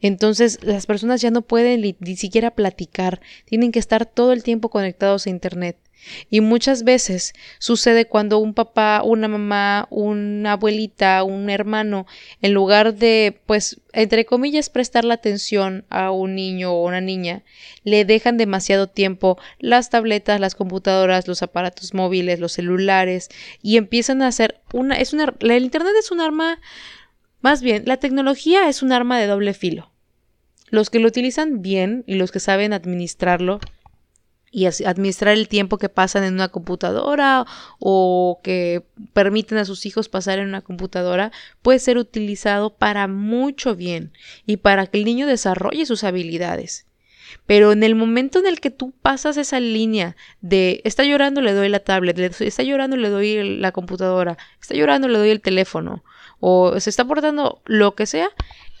Entonces 0.00 0.58
las 0.62 0.86
personas 0.86 1.20
ya 1.20 1.30
no 1.30 1.42
pueden 1.42 1.80
ni 1.80 2.16
siquiera 2.16 2.52
platicar, 2.52 3.20
tienen 3.44 3.72
que 3.72 3.78
estar 3.78 4.06
todo 4.06 4.32
el 4.32 4.42
tiempo 4.42 4.70
conectados 4.70 5.26
a 5.26 5.30
Internet. 5.30 5.76
Y 6.30 6.40
muchas 6.40 6.84
veces 6.84 7.32
sucede 7.58 8.06
cuando 8.06 8.38
un 8.38 8.54
papá, 8.54 9.02
una 9.04 9.28
mamá, 9.28 9.86
una 9.90 10.52
abuelita, 10.52 11.22
un 11.24 11.50
hermano, 11.50 12.06
en 12.40 12.52
lugar 12.52 12.94
de, 12.94 13.40
pues, 13.46 13.80
entre 13.92 14.24
comillas, 14.24 14.70
prestar 14.70 15.04
la 15.04 15.14
atención 15.14 15.84
a 15.90 16.10
un 16.10 16.34
niño 16.34 16.72
o 16.72 16.86
una 16.86 17.00
niña, 17.00 17.42
le 17.84 18.04
dejan 18.04 18.36
demasiado 18.36 18.86
tiempo 18.86 19.38
las 19.58 19.90
tabletas, 19.90 20.40
las 20.40 20.54
computadoras, 20.54 21.28
los 21.28 21.42
aparatos 21.42 21.94
móviles, 21.94 22.40
los 22.40 22.52
celulares, 22.52 23.28
y 23.62 23.76
empiezan 23.76 24.22
a 24.22 24.28
hacer 24.28 24.60
una, 24.72 24.96
es 24.96 25.12
una, 25.12 25.34
el 25.40 25.62
Internet 25.62 25.92
es 25.98 26.10
un 26.10 26.20
arma, 26.20 26.60
más 27.40 27.62
bien, 27.62 27.84
la 27.86 27.98
tecnología 27.98 28.68
es 28.68 28.82
un 28.82 28.92
arma 28.92 29.18
de 29.18 29.26
doble 29.26 29.54
filo. 29.54 29.90
Los 30.68 30.90
que 30.90 31.00
lo 31.00 31.08
utilizan 31.08 31.62
bien 31.62 32.04
y 32.06 32.14
los 32.14 32.30
que 32.30 32.40
saben 32.40 32.72
administrarlo, 32.72 33.60
y 34.52 34.66
administrar 34.66 35.34
el 35.34 35.48
tiempo 35.48 35.78
que 35.78 35.88
pasan 35.88 36.24
en 36.24 36.34
una 36.34 36.48
computadora 36.48 37.46
o 37.78 38.40
que 38.42 38.82
permiten 39.12 39.58
a 39.58 39.64
sus 39.64 39.86
hijos 39.86 40.08
pasar 40.08 40.40
en 40.40 40.48
una 40.48 40.60
computadora 40.60 41.30
puede 41.62 41.78
ser 41.78 41.98
utilizado 41.98 42.74
para 42.74 43.06
mucho 43.06 43.76
bien 43.76 44.12
y 44.46 44.56
para 44.56 44.86
que 44.86 44.98
el 44.98 45.04
niño 45.04 45.26
desarrolle 45.26 45.86
sus 45.86 46.02
habilidades. 46.02 46.86
Pero 47.46 47.70
en 47.70 47.84
el 47.84 47.94
momento 47.94 48.40
en 48.40 48.46
el 48.46 48.58
que 48.58 48.70
tú 48.70 48.92
pasas 49.02 49.36
esa 49.36 49.60
línea 49.60 50.16
de 50.40 50.80
está 50.82 51.04
llorando 51.04 51.40
le 51.42 51.52
doy 51.52 51.68
la 51.68 51.78
tablet, 51.78 52.18
está 52.18 52.64
llorando 52.64 52.96
le 52.96 53.08
doy 53.08 53.58
la 53.58 53.70
computadora, 53.70 54.36
está 54.60 54.74
llorando 54.74 55.06
le 55.06 55.18
doy 55.18 55.30
el 55.30 55.40
teléfono 55.40 56.02
o 56.40 56.80
se 56.80 56.90
está 56.90 57.04
portando 57.04 57.60
lo 57.66 57.94
que 57.94 58.06
sea, 58.06 58.30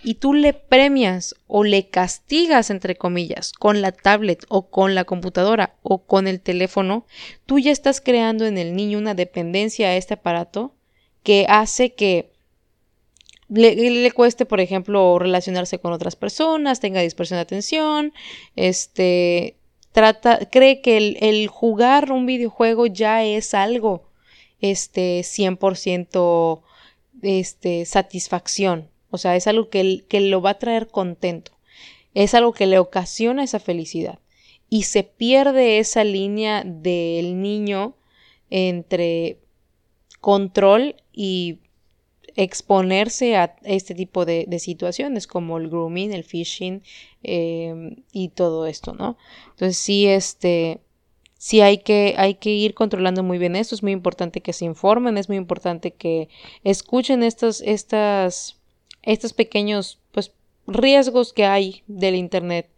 y 0.02 0.14
tú 0.14 0.32
le 0.32 0.54
premias 0.54 1.34
o 1.46 1.62
le 1.62 1.88
castigas, 1.88 2.70
entre 2.70 2.96
comillas, 2.96 3.52
con 3.52 3.82
la 3.82 3.92
tablet 3.92 4.44
o 4.48 4.70
con 4.70 4.94
la 4.94 5.04
computadora 5.04 5.74
o 5.82 5.98
con 5.98 6.26
el 6.26 6.40
teléfono, 6.40 7.04
tú 7.46 7.58
ya 7.58 7.70
estás 7.70 8.00
creando 8.00 8.46
en 8.46 8.56
el 8.56 8.74
niño 8.74 8.98
una 8.98 9.14
dependencia 9.14 9.88
a 9.88 9.96
este 9.96 10.14
aparato 10.14 10.72
que 11.22 11.44
hace 11.48 11.92
que 11.92 12.30
le, 13.50 14.10
cueste, 14.12 14.46
por 14.46 14.60
ejemplo, 14.60 15.18
relacionarse 15.18 15.78
con 15.78 15.92
otras 15.92 16.16
personas, 16.16 16.80
tenga 16.80 17.00
dispersión 17.00 17.38
de 17.38 17.42
atención, 17.42 18.12
este, 18.56 19.56
trata, 19.92 20.38
cree 20.50 20.80
que 20.80 20.96
el, 20.96 21.18
el 21.20 21.48
jugar 21.48 22.12
un 22.12 22.26
videojuego 22.26 22.86
ya 22.86 23.24
es 23.24 23.52
algo, 23.52 24.08
este, 24.60 25.20
100% 25.20 26.62
este, 27.22 27.84
satisfacción. 27.84 28.88
O 29.10 29.18
sea, 29.18 29.36
es 29.36 29.46
algo 29.46 29.68
que, 29.68 30.04
que 30.08 30.20
lo 30.20 30.40
va 30.40 30.50
a 30.50 30.58
traer 30.58 30.88
contento. 30.88 31.52
Es 32.14 32.34
algo 32.34 32.52
que 32.52 32.66
le 32.66 32.78
ocasiona 32.78 33.44
esa 33.44 33.60
felicidad. 33.60 34.18
Y 34.68 34.84
se 34.84 35.02
pierde 35.02 35.78
esa 35.78 36.04
línea 36.04 36.62
del 36.64 37.40
niño 37.40 37.96
entre 38.50 39.38
control 40.20 40.96
y 41.12 41.58
exponerse 42.36 43.36
a 43.36 43.56
este 43.64 43.94
tipo 43.94 44.24
de, 44.24 44.46
situaciones 44.58 45.26
como 45.26 45.58
el 45.58 45.68
grooming, 45.68 46.12
el 46.12 46.24
phishing 46.24 46.82
em, 47.22 47.96
y 48.12 48.28
todo 48.28 48.66
esto, 48.66 48.94
¿no? 48.94 49.16
Entonces 49.50 49.76
sí, 49.78 50.06
este, 50.06 50.80
sí 51.40 51.62
hay 51.62 51.78
que, 51.78 52.14
hay 52.18 52.34
que 52.34 52.50
ir 52.50 52.74
controlando 52.74 53.22
muy 53.22 53.38
bien 53.38 53.56
esto, 53.56 53.74
es 53.74 53.82
muy 53.82 53.92
importante 53.92 54.42
que 54.42 54.52
se 54.52 54.66
informen, 54.66 55.16
es 55.16 55.28
muy 55.28 55.38
importante 55.38 55.92
que 55.92 56.28
escuchen 56.64 57.22
estas, 57.22 57.62
estas 57.62 58.60
estos 59.00 59.32
pequeños 59.32 59.98
pues, 60.12 60.32
riesgos 60.66 61.32
que 61.32 61.46
hay 61.46 61.82
del 61.86 62.14
Internet, 62.14 62.68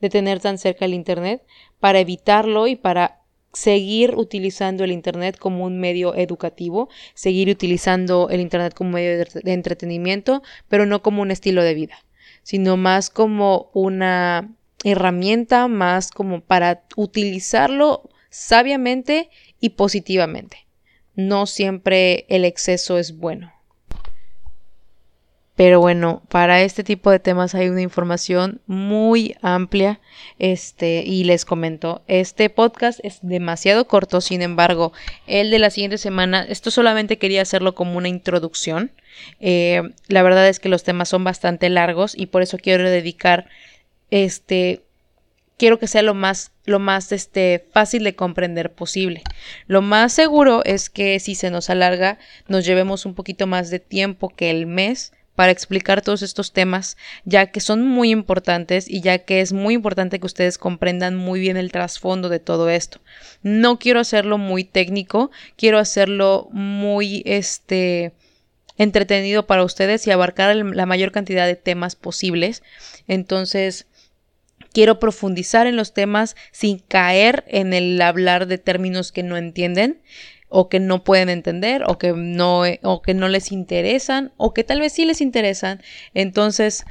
de 0.00 0.08
tener 0.08 0.38
tan 0.38 0.56
cerca 0.56 0.84
el 0.84 0.94
Internet, 0.94 1.42
para 1.80 1.98
evitarlo 1.98 2.68
y 2.68 2.76
para 2.76 3.22
seguir 3.52 4.14
utilizando 4.16 4.84
el 4.84 4.92
Internet 4.92 5.36
como 5.36 5.64
un 5.64 5.80
medio 5.80 6.14
educativo, 6.14 6.88
seguir 7.14 7.48
utilizando 7.48 8.28
el 8.30 8.40
Internet 8.40 8.72
como 8.72 8.90
medio 8.92 9.24
de, 9.24 9.52
entretenimiento, 9.52 10.44
pero 10.68 10.86
no 10.86 11.02
como 11.02 11.22
un 11.22 11.32
estilo 11.32 11.64
de 11.64 11.74
vida, 11.74 11.96
sino 12.44 12.76
más 12.76 13.10
como 13.10 13.72
una 13.74 14.54
herramienta, 14.84 15.66
más 15.66 16.12
como 16.12 16.40
para 16.40 16.84
utilizarlo 16.94 18.08
sabiamente 18.32 19.28
y 19.60 19.70
positivamente. 19.70 20.66
No 21.14 21.46
siempre 21.46 22.24
el 22.28 22.44
exceso 22.46 22.98
es 22.98 23.18
bueno. 23.18 23.52
Pero 25.54 25.80
bueno, 25.80 26.22
para 26.30 26.62
este 26.62 26.82
tipo 26.82 27.10
de 27.10 27.18
temas 27.18 27.54
hay 27.54 27.68
una 27.68 27.82
información 27.82 28.62
muy 28.66 29.36
amplia. 29.42 30.00
Este, 30.38 31.04
y 31.06 31.24
les 31.24 31.44
comento, 31.44 32.02
este 32.08 32.48
podcast 32.48 33.00
es 33.02 33.18
demasiado 33.20 33.86
corto, 33.86 34.22
sin 34.22 34.40
embargo, 34.40 34.94
el 35.26 35.50
de 35.50 35.58
la 35.58 35.68
siguiente 35.68 35.98
semana, 35.98 36.42
esto 36.48 36.70
solamente 36.70 37.18
quería 37.18 37.42
hacerlo 37.42 37.74
como 37.74 37.98
una 37.98 38.08
introducción. 38.08 38.92
Eh, 39.40 39.82
la 40.08 40.22
verdad 40.22 40.48
es 40.48 40.58
que 40.58 40.70
los 40.70 40.84
temas 40.84 41.10
son 41.10 41.22
bastante 41.22 41.68
largos 41.68 42.14
y 42.16 42.26
por 42.26 42.40
eso 42.40 42.56
quiero 42.56 42.88
dedicar 42.88 43.46
este 44.10 44.80
quiero 45.62 45.78
que 45.78 45.86
sea 45.86 46.02
lo 46.02 46.14
más 46.14 46.50
lo 46.64 46.80
más 46.80 47.12
este 47.12 47.64
fácil 47.70 48.02
de 48.02 48.16
comprender 48.16 48.72
posible. 48.72 49.22
Lo 49.68 49.80
más 49.80 50.12
seguro 50.12 50.62
es 50.64 50.90
que 50.90 51.20
si 51.20 51.36
se 51.36 51.52
nos 51.52 51.70
alarga 51.70 52.18
nos 52.48 52.66
llevemos 52.66 53.06
un 53.06 53.14
poquito 53.14 53.46
más 53.46 53.70
de 53.70 53.78
tiempo 53.78 54.28
que 54.28 54.50
el 54.50 54.66
mes 54.66 55.12
para 55.36 55.52
explicar 55.52 56.02
todos 56.02 56.22
estos 56.22 56.52
temas, 56.52 56.96
ya 57.24 57.46
que 57.52 57.60
son 57.60 57.86
muy 57.86 58.10
importantes 58.10 58.90
y 58.90 59.02
ya 59.02 59.18
que 59.18 59.40
es 59.40 59.52
muy 59.52 59.74
importante 59.74 60.18
que 60.18 60.26
ustedes 60.26 60.58
comprendan 60.58 61.14
muy 61.14 61.38
bien 61.38 61.56
el 61.56 61.70
trasfondo 61.70 62.28
de 62.28 62.40
todo 62.40 62.68
esto. 62.68 63.00
No 63.44 63.78
quiero 63.78 64.00
hacerlo 64.00 64.38
muy 64.38 64.64
técnico, 64.64 65.30
quiero 65.54 65.78
hacerlo 65.78 66.48
muy 66.50 67.22
este 67.24 68.14
entretenido 68.78 69.46
para 69.46 69.62
ustedes 69.62 70.08
y 70.08 70.10
abarcar 70.10 70.56
la 70.56 70.86
mayor 70.86 71.12
cantidad 71.12 71.46
de 71.46 71.54
temas 71.54 71.94
posibles. 71.94 72.64
Entonces, 73.06 73.86
quiero 74.72 74.98
profundizar 74.98 75.66
en 75.66 75.76
los 75.76 75.94
temas 75.94 76.36
sin 76.50 76.78
caer 76.78 77.44
en 77.48 77.72
el 77.74 78.00
hablar 78.00 78.46
de 78.46 78.58
términos 78.58 79.12
que 79.12 79.22
no 79.22 79.36
entienden 79.36 80.00
o 80.48 80.68
que 80.68 80.80
no 80.80 81.02
pueden 81.02 81.30
entender 81.30 81.82
o 81.86 81.98
que 81.98 82.12
no, 82.12 82.62
o 82.82 83.02
que 83.02 83.14
no 83.14 83.28
les 83.28 83.52
interesan 83.52 84.32
o 84.36 84.52
que 84.52 84.64
tal 84.64 84.80
vez 84.80 84.92
sí 84.92 85.04
les 85.04 85.20
interesan. 85.20 85.82
Entonces 86.14 86.84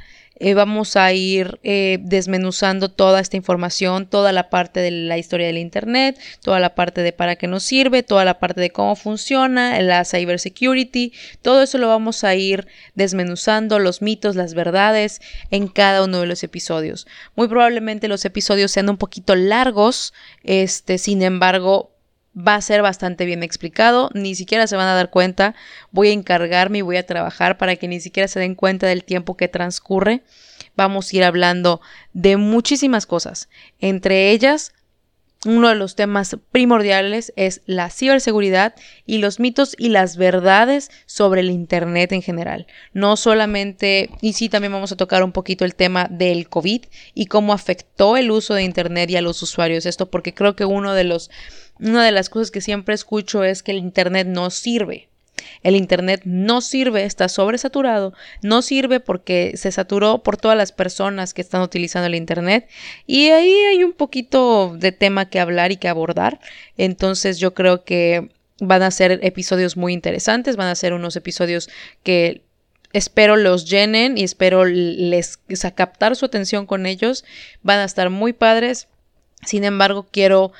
eh, 0.43 0.55
vamos 0.55 0.95
a 0.95 1.13
ir 1.13 1.59
eh, 1.61 1.99
desmenuzando 2.01 2.89
toda 2.89 3.19
esta 3.19 3.37
información, 3.37 4.07
toda 4.07 4.31
la 4.31 4.49
parte 4.49 4.79
de 4.79 4.89
la 4.89 5.19
historia 5.19 5.45
del 5.45 5.59
Internet, 5.59 6.19
toda 6.41 6.59
la 6.59 6.73
parte 6.73 7.03
de 7.03 7.13
para 7.13 7.35
qué 7.35 7.45
nos 7.45 7.61
sirve, 7.61 8.01
toda 8.01 8.25
la 8.25 8.39
parte 8.39 8.59
de 8.59 8.71
cómo 8.71 8.95
funciona, 8.95 9.79
la 9.81 10.03
cybersecurity, 10.03 11.13
todo 11.43 11.61
eso 11.61 11.77
lo 11.77 11.87
vamos 11.89 12.23
a 12.23 12.33
ir 12.33 12.65
desmenuzando, 12.95 13.77
los 13.77 14.01
mitos, 14.01 14.35
las 14.35 14.55
verdades 14.55 15.21
en 15.51 15.67
cada 15.67 16.03
uno 16.03 16.21
de 16.21 16.25
los 16.25 16.43
episodios. 16.43 17.05
Muy 17.35 17.47
probablemente 17.47 18.07
los 18.07 18.25
episodios 18.25 18.71
sean 18.71 18.89
un 18.89 18.97
poquito 18.97 19.35
largos, 19.35 20.11
este, 20.41 20.97
sin 20.97 21.21
embargo, 21.21 21.91
va 22.35 22.55
a 22.55 22.61
ser 22.61 22.81
bastante 22.81 23.25
bien 23.25 23.43
explicado, 23.43 24.09
ni 24.13 24.35
siquiera 24.35 24.67
se 24.67 24.75
van 24.75 24.87
a 24.87 24.95
dar 24.95 25.09
cuenta, 25.09 25.55
voy 25.91 26.09
a 26.09 26.13
encargarme 26.13 26.79
y 26.79 26.81
voy 26.81 26.97
a 26.97 27.05
trabajar 27.05 27.57
para 27.57 27.75
que 27.75 27.87
ni 27.87 27.99
siquiera 27.99 28.27
se 28.27 28.39
den 28.39 28.55
cuenta 28.55 28.87
del 28.87 29.03
tiempo 29.03 29.35
que 29.35 29.47
transcurre. 29.47 30.23
Vamos 30.75 31.11
a 31.11 31.15
ir 31.17 31.23
hablando 31.23 31.81
de 32.13 32.37
muchísimas 32.37 33.05
cosas, 33.05 33.49
entre 33.79 34.31
ellas 34.31 34.73
uno 35.45 35.69
de 35.69 35.75
los 35.75 35.95
temas 35.95 36.37
primordiales 36.51 37.33
es 37.35 37.61
la 37.65 37.89
ciberseguridad 37.89 38.75
y 39.05 39.17
los 39.17 39.39
mitos 39.39 39.75
y 39.77 39.89
las 39.89 40.15
verdades 40.17 40.91
sobre 41.07 41.41
el 41.41 41.49
Internet 41.49 42.11
en 42.11 42.21
general. 42.21 42.67
No 42.93 43.17
solamente, 43.17 44.11
y 44.21 44.33
sí 44.33 44.49
también 44.49 44.73
vamos 44.73 44.91
a 44.91 44.97
tocar 44.97 45.23
un 45.23 45.31
poquito 45.31 45.65
el 45.65 45.75
tema 45.75 46.07
del 46.09 46.47
COVID 46.47 46.83
y 47.15 47.25
cómo 47.25 47.53
afectó 47.53 48.17
el 48.17 48.29
uso 48.29 48.53
de 48.53 48.63
Internet 48.63 49.09
y 49.09 49.17
a 49.17 49.21
los 49.21 49.41
usuarios. 49.41 49.85
Esto 49.85 50.11
porque 50.11 50.33
creo 50.33 50.55
que 50.55 50.65
uno 50.65 50.93
de 50.93 51.05
los, 51.05 51.31
una 51.79 52.05
de 52.05 52.11
las 52.11 52.29
cosas 52.29 52.51
que 52.51 52.61
siempre 52.61 52.93
escucho 52.93 53.43
es 53.43 53.63
que 53.63 53.71
el 53.71 53.77
Internet 53.77 54.27
no 54.27 54.51
sirve. 54.51 55.10
El 55.63 55.75
Internet 55.75 56.21
no 56.25 56.61
sirve, 56.61 57.05
está 57.05 57.29
sobresaturado, 57.29 58.13
no 58.41 58.61
sirve 58.61 58.99
porque 58.99 59.53
se 59.55 59.71
saturó 59.71 60.23
por 60.23 60.37
todas 60.37 60.57
las 60.57 60.71
personas 60.71 61.33
que 61.33 61.41
están 61.41 61.61
utilizando 61.61 62.07
el 62.07 62.15
Internet 62.15 62.67
y 63.07 63.29
ahí 63.29 63.53
hay 63.69 63.83
un 63.83 63.93
poquito 63.93 64.75
de 64.77 64.91
tema 64.91 65.29
que 65.29 65.39
hablar 65.39 65.71
y 65.71 65.77
que 65.77 65.87
abordar. 65.87 66.39
Entonces 66.77 67.39
yo 67.39 67.53
creo 67.53 67.83
que 67.83 68.29
van 68.59 68.83
a 68.83 68.91
ser 68.91 69.19
episodios 69.23 69.75
muy 69.75 69.93
interesantes, 69.93 70.55
van 70.55 70.67
a 70.67 70.75
ser 70.75 70.93
unos 70.93 71.15
episodios 71.15 71.69
que 72.03 72.43
espero 72.93 73.37
los 73.37 73.69
llenen 73.69 74.17
y 74.17 74.23
espero 74.23 74.65
les 74.65 75.39
captar 75.75 76.15
su 76.15 76.25
atención 76.25 76.65
con 76.65 76.85
ellos. 76.85 77.23
Van 77.63 77.79
a 77.79 77.85
estar 77.85 78.09
muy 78.09 78.33
padres. 78.33 78.87
Sin 79.45 79.63
embargo, 79.63 80.07
quiero 80.11 80.51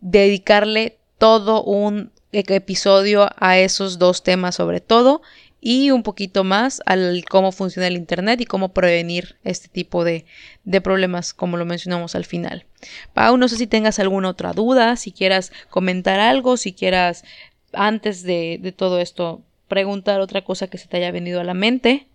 dedicarle 0.00 0.98
todo 1.18 1.62
un 1.62 2.11
episodio 2.32 3.28
a 3.36 3.58
esos 3.58 3.98
dos 3.98 4.22
temas 4.22 4.56
sobre 4.56 4.80
todo 4.80 5.22
y 5.64 5.92
un 5.92 6.02
poquito 6.02 6.42
más 6.42 6.82
al 6.86 7.24
cómo 7.30 7.52
funciona 7.52 7.86
el 7.86 7.96
Internet 7.96 8.40
y 8.40 8.46
cómo 8.46 8.74
prevenir 8.74 9.36
este 9.44 9.68
tipo 9.68 10.02
de, 10.02 10.26
de, 10.64 10.80
problemas, 10.80 11.32
como 11.32 11.56
lo 11.56 11.64
mencionamos 11.64 12.16
al 12.16 12.24
final. 12.24 12.66
Pau, 13.14 13.36
no 13.36 13.46
sé 13.46 13.56
si 13.56 13.68
tengas 13.68 14.00
alguna 14.00 14.28
otra 14.28 14.52
duda, 14.52 14.96
si 14.96 15.12
quieras 15.12 15.52
comentar 15.70 16.18
algo, 16.18 16.56
si 16.56 16.72
quieras, 16.72 17.24
antes 17.72 18.24
de, 18.24 18.58
de 18.60 18.72
todo 18.72 18.98
esto, 18.98 19.42
preguntar 19.68 20.20
otra 20.20 20.42
cosa 20.42 20.66
que 20.66 20.78
se 20.78 20.88
te 20.88 20.96
haya 20.96 21.12
venido 21.12 21.40
a 21.40 21.44
la 21.44 21.54
mente. 21.54 22.08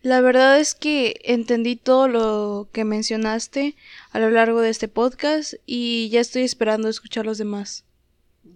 La 0.00 0.20
verdad 0.20 0.60
es 0.60 0.76
que 0.76 1.20
entendí 1.24 1.74
todo 1.74 2.06
lo 2.06 2.68
que 2.70 2.84
mencionaste 2.84 3.74
a 4.12 4.20
lo 4.20 4.30
largo 4.30 4.60
de 4.60 4.70
este 4.70 4.86
podcast 4.86 5.54
y 5.66 6.08
ya 6.10 6.20
estoy 6.20 6.42
esperando 6.42 6.88
escuchar 6.88 7.26
los 7.26 7.38
demás. 7.38 7.87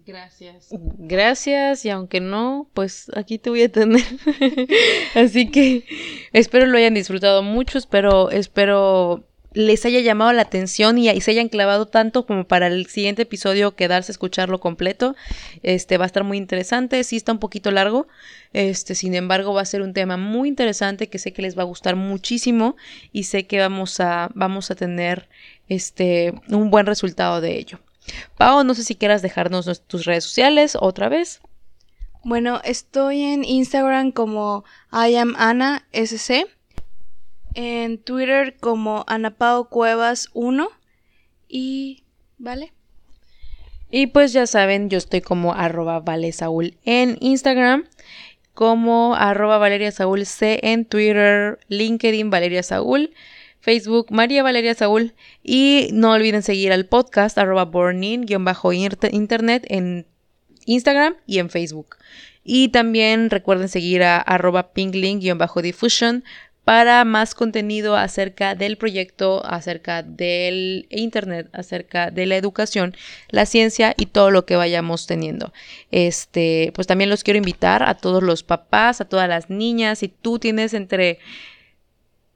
Gracias. 0.05 0.69
Gracias 0.97 1.85
y 1.85 1.89
aunque 1.89 2.19
no, 2.19 2.69
pues 2.73 3.11
aquí 3.15 3.37
te 3.37 3.49
voy 3.49 3.63
a 3.63 3.71
tener. 3.71 4.03
Así 5.15 5.49
que 5.49 5.85
espero 6.33 6.65
lo 6.65 6.77
hayan 6.77 6.93
disfrutado 6.93 7.43
mucho, 7.43 7.77
espero, 7.77 8.29
espero 8.31 9.23
les 9.53 9.85
haya 9.85 9.99
llamado 9.99 10.33
la 10.33 10.41
atención 10.41 10.97
y, 10.97 11.21
se 11.21 11.31
hayan 11.31 11.49
clavado 11.49 11.85
tanto 11.87 12.25
como 12.25 12.45
para 12.45 12.67
el 12.67 12.87
siguiente 12.87 13.21
episodio 13.21 13.75
quedarse 13.75 14.11
a 14.11 14.13
escucharlo 14.13 14.59
completo. 14.59 15.15
Este 15.61 15.97
va 15.97 16.05
a 16.05 16.07
estar 16.07 16.23
muy 16.23 16.37
interesante, 16.37 17.03
sí 17.03 17.15
está 17.15 17.31
un 17.31 17.39
poquito 17.39 17.71
largo, 17.71 18.07
este, 18.53 18.95
sin 18.95 19.13
embargo 19.13 19.53
va 19.53 19.61
a 19.61 19.65
ser 19.65 19.81
un 19.81 19.93
tema 19.93 20.17
muy 20.17 20.49
interesante 20.49 21.07
que 21.07 21.19
sé 21.19 21.33
que 21.33 21.41
les 21.41 21.57
va 21.57 21.61
a 21.61 21.65
gustar 21.65 21.95
muchísimo 21.95 22.75
y 23.11 23.23
sé 23.23 23.45
que 23.45 23.59
vamos 23.59 23.99
a, 23.99 24.29
vamos 24.33 24.71
a 24.71 24.75
tener 24.75 25.29
este 25.69 26.33
un 26.49 26.69
buen 26.69 26.85
resultado 26.85 27.39
de 27.39 27.57
ello. 27.57 27.79
Pau, 28.37 28.63
no 28.63 28.73
sé 28.73 28.83
si 28.83 28.95
quieras 28.95 29.21
dejarnos 29.21 29.85
tus 29.87 30.05
redes 30.05 30.23
sociales 30.23 30.77
otra 30.79 31.09
vez. 31.09 31.41
Bueno, 32.23 32.61
estoy 32.63 33.21
en 33.21 33.43
Instagram 33.43 34.11
como 34.11 34.63
I 34.91 35.15
am 35.15 35.35
Ana 35.37 35.85
SC, 35.91 36.45
en 37.53 37.97
Twitter 37.97 38.55
como 38.59 39.03
Anapao 39.07 39.69
Cuevas 39.69 40.29
1 40.33 40.69
y 41.47 42.03
¿vale? 42.37 42.73
Y 43.91 44.07
pues 44.07 44.33
ya 44.33 44.47
saben, 44.47 44.89
yo 44.89 44.97
estoy 44.97 45.21
como 45.21 45.53
arroba 45.53 45.99
vale 45.99 46.31
Saúl 46.31 46.77
en 46.83 47.17
Instagram, 47.19 47.85
como 48.53 49.15
arroba 49.15 49.57
Valeria 49.57 49.91
Saúl 49.91 50.25
C 50.25 50.59
en 50.63 50.85
Twitter, 50.85 51.59
LinkedIn 51.67 52.29
Valeria 52.29 52.63
Saúl. 52.63 53.13
Facebook 53.63 54.07
María 54.11 54.43
Valeria 54.43 54.73
Saúl 54.73 55.13
y 55.41 55.87
no 55.93 56.11
olviden 56.11 56.43
seguir 56.43 56.73
al 56.73 56.85
podcast 56.85 57.37
arroba 57.37 57.63
burning-internet 57.63 59.65
en 59.69 60.05
Instagram 60.65 61.15
y 61.25 61.39
en 61.39 61.49
Facebook. 61.49 61.95
Y 62.43 62.67
también 62.67 63.29
recuerden 63.29 63.69
seguir 63.69 64.03
a 64.03 64.17
arroba 64.17 64.73
pinklink-diffusion 64.73 66.25
para 66.65 67.05
más 67.05 67.35
contenido 67.35 67.95
acerca 67.95 68.53
del 68.53 68.75
proyecto, 68.75 69.45
acerca 69.45 70.03
del 70.03 70.87
Internet, 70.89 71.47
acerca 71.53 72.11
de 72.11 72.25
la 72.25 72.35
educación, 72.35 72.93
la 73.29 73.45
ciencia 73.45 73.93
y 73.97 74.07
todo 74.07 74.29
lo 74.29 74.45
que 74.45 74.57
vayamos 74.57 75.07
teniendo. 75.07 75.53
Este, 75.89 76.73
pues 76.75 76.85
también 76.85 77.09
los 77.09 77.23
quiero 77.23 77.37
invitar 77.37 77.83
a 77.83 77.95
todos 77.95 78.23
los 78.23 78.43
papás, 78.43 78.99
a 78.99 79.05
todas 79.05 79.29
las 79.29 79.49
niñas, 79.49 79.99
si 79.99 80.09
tú 80.09 80.37
tienes 80.37 80.73
entre 80.73 81.19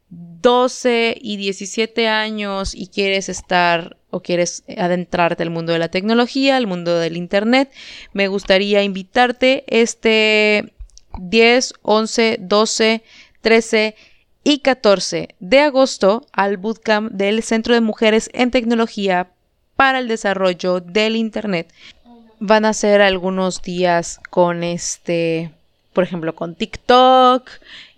12 0.10 1.18
y 1.20 1.38
17 1.38 2.08
años 2.08 2.74
y 2.74 2.88
quieres 2.88 3.30
estar 3.30 3.98
o 4.10 4.22
quieres 4.22 4.64
adentrarte 4.78 5.44
al 5.44 5.50
mundo 5.50 5.74
de 5.74 5.80
la 5.80 5.90
tecnología, 5.90 6.56
al 6.56 6.68
mundo 6.68 6.98
del 6.98 7.18
Internet, 7.18 7.72
me 8.14 8.28
gustaría 8.28 8.84
invitarte 8.84 9.66
este 9.68 10.74
10, 11.20 11.74
11, 11.82 12.38
12, 12.40 13.04
13 13.42 13.96
y 14.44 14.60
14 14.60 15.36
de 15.40 15.60
agosto 15.60 16.26
al 16.32 16.58
bootcamp 16.58 17.12
del 17.12 17.44
Centro 17.44 17.74
de 17.74 17.82
Mujeres 17.82 18.30
en 18.34 18.50
Tecnología 18.52 19.30
para 19.76 20.00
el 20.00 20.08
Desarrollo 20.08 20.80
del 20.80 21.18
Internet. 21.18 21.74
Van 22.40 22.64
a 22.64 22.74
ser 22.74 23.02
algunos 23.02 23.62
días 23.62 24.22
con 24.30 24.64
este 24.64 25.52
por 25.98 26.04
ejemplo, 26.04 26.36
con 26.36 26.54
TikTok 26.54 27.50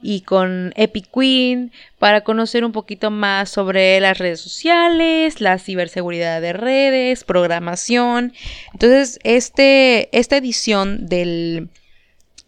y 0.02 0.22
con 0.22 0.74
Epic 0.76 1.10
Queen 1.14 1.72
para 1.98 2.22
conocer 2.22 2.64
un 2.64 2.72
poquito 2.72 3.12
más 3.12 3.50
sobre 3.50 4.00
las 4.00 4.18
redes 4.18 4.40
sociales, 4.40 5.42
la 5.42 5.60
ciberseguridad 5.60 6.42
de 6.42 6.54
redes, 6.54 7.24
programación. 7.24 8.34
Entonces, 8.74 9.20
este, 9.24 10.10
esta 10.18 10.38
edición 10.38 11.08
del, 11.08 11.70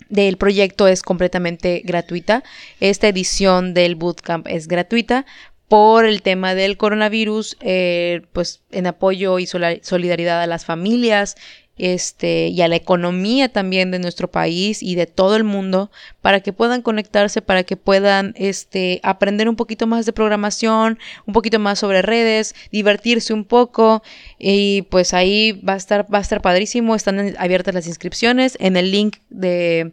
del 0.10 0.38
proyecto 0.38 0.88
es 0.88 1.02
completamente 1.02 1.82
gratuita. 1.84 2.44
Esta 2.80 3.08
edición 3.08 3.74
del 3.74 3.96
bootcamp 3.96 4.48
es 4.48 4.68
gratuita 4.68 5.26
por 5.72 6.04
el 6.04 6.22
tema 6.22 6.54
del 6.54 6.76
coronavirus, 6.76 7.56
eh, 7.62 8.24
pues 8.34 8.60
en 8.72 8.88
apoyo 8.88 9.40
y 9.40 9.48
solidaridad 9.48 10.42
a 10.42 10.46
las 10.46 10.66
familias 10.66 11.38
este, 11.82 12.50
y 12.50 12.62
a 12.62 12.68
la 12.68 12.76
economía 12.76 13.50
también 13.50 13.90
de 13.90 13.98
nuestro 13.98 14.30
país 14.30 14.84
y 14.84 14.94
de 14.94 15.08
todo 15.08 15.36
el 15.36 15.44
mundo 15.44 15.90
para 16.22 16.40
que 16.40 16.54
puedan 16.54 16.84
conectarse, 16.84 17.42
para 17.42 17.64
que 17.64 17.76
puedan 17.76 18.36
este, 18.38 19.00
aprender 19.02 19.50
un 19.50 19.56
poquito 19.56 19.88
más 19.88 20.06
de 20.06 20.14
programación, 20.14 21.00
un 21.26 21.34
poquito 21.34 21.58
más 21.58 21.80
sobre 21.80 22.04
redes, 22.04 22.54
divertirse 22.72 23.34
un 23.34 23.46
poco 23.46 24.04
y 24.38 24.84
pues 24.84 25.16
ahí 25.16 25.54
va 25.68 25.74
a 25.74 25.78
estar, 25.78 26.06
va 26.14 26.20
a 26.20 26.22
estar 26.22 26.40
padrísimo, 26.44 26.94
están 26.94 27.36
abiertas 27.40 27.74
las 27.74 27.88
inscripciones 27.88 28.58
en 28.60 28.78
el 28.78 28.92
link 28.92 29.18
de 29.32 29.92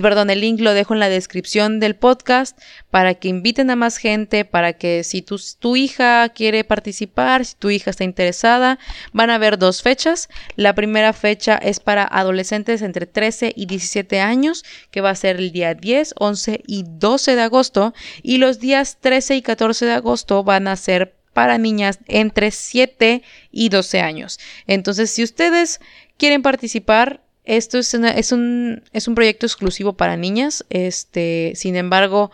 perdón, 0.00 0.30
el 0.30 0.40
link 0.40 0.60
lo 0.60 0.74
dejo 0.74 0.94
en 0.94 1.00
la 1.00 1.08
descripción 1.08 1.80
del 1.80 1.94
podcast 1.94 2.58
para 2.90 3.14
que 3.14 3.28
inviten 3.28 3.70
a 3.70 3.76
más 3.76 3.96
gente, 3.96 4.44
para 4.44 4.72
que 4.72 5.04
si 5.04 5.22
tu, 5.22 5.40
tu 5.58 5.76
hija 5.76 6.28
quiere 6.30 6.64
participar, 6.64 7.44
si 7.44 7.54
tu 7.54 7.70
hija 7.70 7.90
está 7.90 8.04
interesada, 8.04 8.78
van 9.12 9.30
a 9.30 9.36
haber 9.36 9.58
dos 9.58 9.82
fechas. 9.82 10.28
La 10.56 10.74
primera 10.74 11.12
fecha 11.12 11.56
es 11.56 11.80
para 11.80 12.04
adolescentes 12.04 12.82
entre 12.82 13.06
13 13.06 13.52
y 13.54 13.66
17 13.66 14.20
años, 14.20 14.64
que 14.90 15.00
va 15.00 15.10
a 15.10 15.14
ser 15.14 15.36
el 15.36 15.52
día 15.52 15.74
10, 15.74 16.14
11 16.18 16.62
y 16.66 16.84
12 16.86 17.36
de 17.36 17.42
agosto, 17.42 17.94
y 18.22 18.38
los 18.38 18.60
días 18.60 18.98
13 19.00 19.36
y 19.36 19.42
14 19.42 19.86
de 19.86 19.92
agosto 19.92 20.44
van 20.44 20.68
a 20.68 20.76
ser 20.76 21.14
para 21.34 21.58
niñas 21.58 21.98
entre 22.06 22.50
7 22.50 23.22
y 23.50 23.68
12 23.68 24.00
años. 24.00 24.38
Entonces, 24.66 25.10
si 25.10 25.22
ustedes 25.22 25.80
quieren 26.16 26.42
participar, 26.42 27.23
esto 27.44 27.78
es, 27.78 27.94
es, 27.94 28.32
un, 28.32 28.82
es 28.92 29.06
un 29.06 29.14
proyecto 29.14 29.46
exclusivo 29.46 29.92
para 29.92 30.16
niñas. 30.16 30.64
Este, 30.70 31.52
sin 31.54 31.76
embargo, 31.76 32.30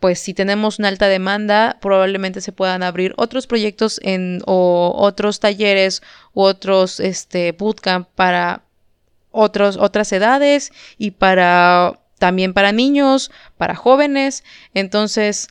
pues 0.00 0.18
si 0.18 0.34
tenemos 0.34 0.78
una 0.78 0.88
alta 0.88 1.08
demanda, 1.08 1.78
probablemente 1.80 2.40
se 2.40 2.52
puedan 2.52 2.82
abrir 2.82 3.14
otros 3.16 3.46
proyectos 3.46 4.00
en, 4.02 4.42
o 4.46 4.94
otros 4.96 5.40
talleres 5.40 6.02
u 6.32 6.42
otros 6.42 7.00
este, 7.00 7.52
bootcamp 7.52 8.08
para 8.14 8.62
otros, 9.30 9.76
otras 9.76 10.12
edades 10.12 10.72
y 10.96 11.12
para 11.12 12.00
también 12.18 12.54
para 12.54 12.72
niños, 12.72 13.30
para 13.58 13.74
jóvenes. 13.74 14.42
Entonces, 14.72 15.48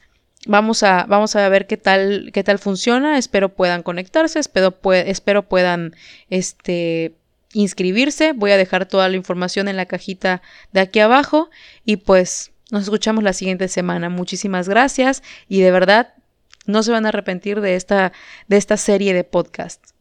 vamos 0.47 0.83
a, 0.83 1.05
vamos 1.07 1.35
a 1.35 1.47
ver 1.49 1.67
qué 1.67 1.77
tal, 1.77 2.31
qué 2.33 2.43
tal 2.43 2.57
funciona. 2.57 3.17
Espero 3.17 3.49
puedan 3.49 3.83
conectarse, 3.83 4.39
espero, 4.39 4.75
espero 4.91 5.43
puedan 5.43 5.95
este, 6.29 7.13
inscribirse. 7.55 8.33
Voy 8.33 8.51
a 8.51 8.57
dejar 8.57 8.85
toda 8.85 9.09
la 9.09 9.15
información 9.15 9.67
en 9.67 9.77
la 9.77 9.85
cajita 9.85 10.41
de 10.73 10.81
aquí 10.81 10.99
abajo 10.99 11.49
y 11.85 11.97
pues 11.97 12.51
nos 12.71 12.83
escuchamos 12.83 13.23
la 13.23 13.33
siguiente 13.33 13.67
semana. 13.67 14.09
Muchísimas 14.09 14.69
gracias 14.69 15.23
y 15.47 15.61
de 15.61 15.71
verdad 15.71 16.13
no 16.67 16.83
se 16.83 16.91
van 16.91 17.05
a 17.05 17.09
arrepentir 17.09 17.61
de 17.61 17.75
esta, 17.75 18.11
de 18.47 18.57
esta 18.57 18.77
serie 18.77 19.13
de 19.13 19.23
podcasts. 19.23 19.94